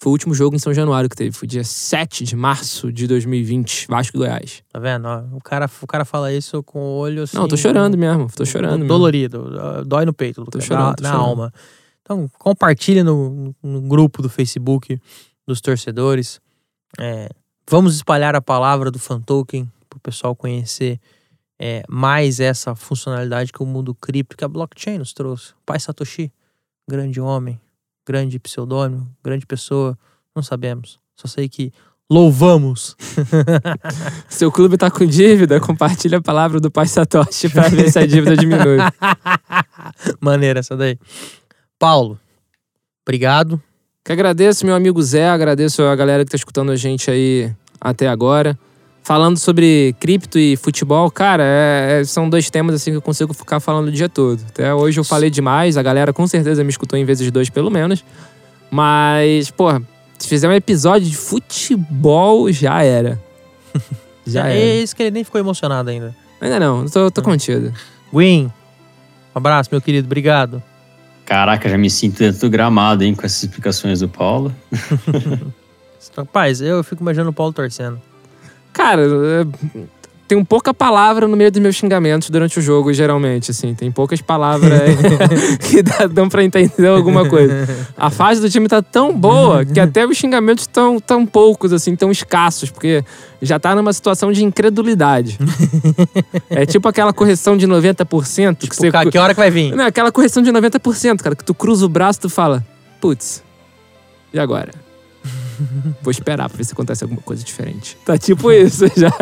[0.00, 1.32] foi o último jogo em São Januário que teve.
[1.32, 4.62] Foi dia 7 de março de 2020, Vasco e Goiás.
[4.70, 5.08] Tá vendo?
[5.32, 7.36] O cara, o cara fala isso com o olho assim.
[7.36, 8.28] Não, tô chorando mesmo.
[8.34, 8.86] Tô chorando.
[8.86, 9.44] Dolorido.
[9.44, 9.84] Mesmo.
[9.84, 10.44] Dói no peito.
[10.44, 11.00] Tô chorando.
[11.00, 11.52] Na, na alma.
[12.02, 15.00] Então, compartilhe no, no, grupo do Facebook
[15.46, 16.38] dos torcedores.
[17.00, 17.30] É,
[17.68, 21.00] vamos espalhar a palavra do Fantoken para o pessoal conhecer
[21.58, 25.54] é, mais essa funcionalidade que o mundo cripto, que a blockchain nos trouxe.
[25.64, 26.30] Pai Satoshi,
[26.86, 27.58] grande homem,
[28.06, 29.98] grande pseudônimo, grande pessoa,
[30.34, 30.98] não sabemos.
[31.16, 31.72] Só sei que
[32.10, 32.96] louvamos.
[34.28, 38.06] Seu clube tá com dívida, compartilha a palavra do Pai Satoshi para ver se a
[38.06, 38.78] dívida diminui.
[40.20, 40.98] Maneira essa daí.
[41.78, 42.18] Paulo,
[43.06, 43.60] obrigado.
[44.04, 47.50] Que agradeço, meu amigo Zé, agradeço a galera que tá escutando a gente aí
[47.80, 48.58] até agora
[49.04, 53.34] falando sobre cripto e futebol, cara, é, é, são dois temas assim que eu consigo
[53.34, 54.40] ficar falando o dia todo.
[54.48, 57.70] Até hoje eu falei demais, a galera com certeza me escutou em vezes dois pelo
[57.70, 58.02] menos.
[58.70, 59.82] Mas, porra,
[60.18, 63.20] se fizer um episódio de futebol, já era.
[64.26, 64.58] já é, era.
[64.58, 66.16] É isso que ele nem ficou emocionado ainda.
[66.40, 67.24] Ainda não, tô, tô hum.
[67.24, 67.74] contido.
[68.12, 68.50] Win, um
[69.38, 70.62] abraço, meu querido, obrigado.
[71.26, 74.54] Caraca, já me sinto dentro do gramado, hein, com essas explicações do Paulo.
[76.16, 78.00] Rapaz, eu fico imaginando o Paulo torcendo.
[78.74, 79.46] Cara, é,
[80.26, 83.72] tem pouca palavra no meio dos meus xingamentos durante o jogo, geralmente, assim.
[83.72, 84.72] Tem poucas palavras
[85.70, 87.68] que dão pra entender alguma coisa.
[87.96, 91.94] A fase do time tá tão boa que até os xingamentos estão tão poucos, assim,
[91.94, 93.04] tão escassos, porque
[93.40, 95.38] já tá numa situação de incredulidade.
[96.50, 98.56] é tipo aquela correção de 90%.
[98.56, 98.90] Tipo, que, você...
[99.10, 99.74] que hora que vai vir?
[99.74, 102.64] Não, aquela correção de 90%, cara, que tu cruza o braço e tu fala,
[103.00, 103.42] putz,
[104.32, 104.83] e agora?
[106.02, 107.96] Vou esperar pra ver se acontece alguma coisa diferente.
[108.04, 109.12] Tá tipo isso já.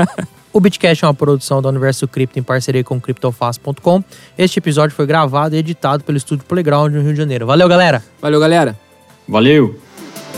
[0.53, 4.05] O Bitcash é uma produção do Universo Cripto em parceria com CryptoFast.com.
[4.37, 7.47] Este episódio foi gravado e editado pelo Estúdio Playground no Rio de Janeiro.
[7.47, 8.05] Valeu, galera!
[8.21, 8.79] Valeu, galera!
[9.27, 9.79] Valeu!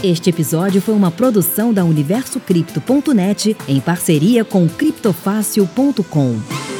[0.02, 6.73] Este episódio foi uma produção da UniversoCripto.net em parceria com criptofácil.com.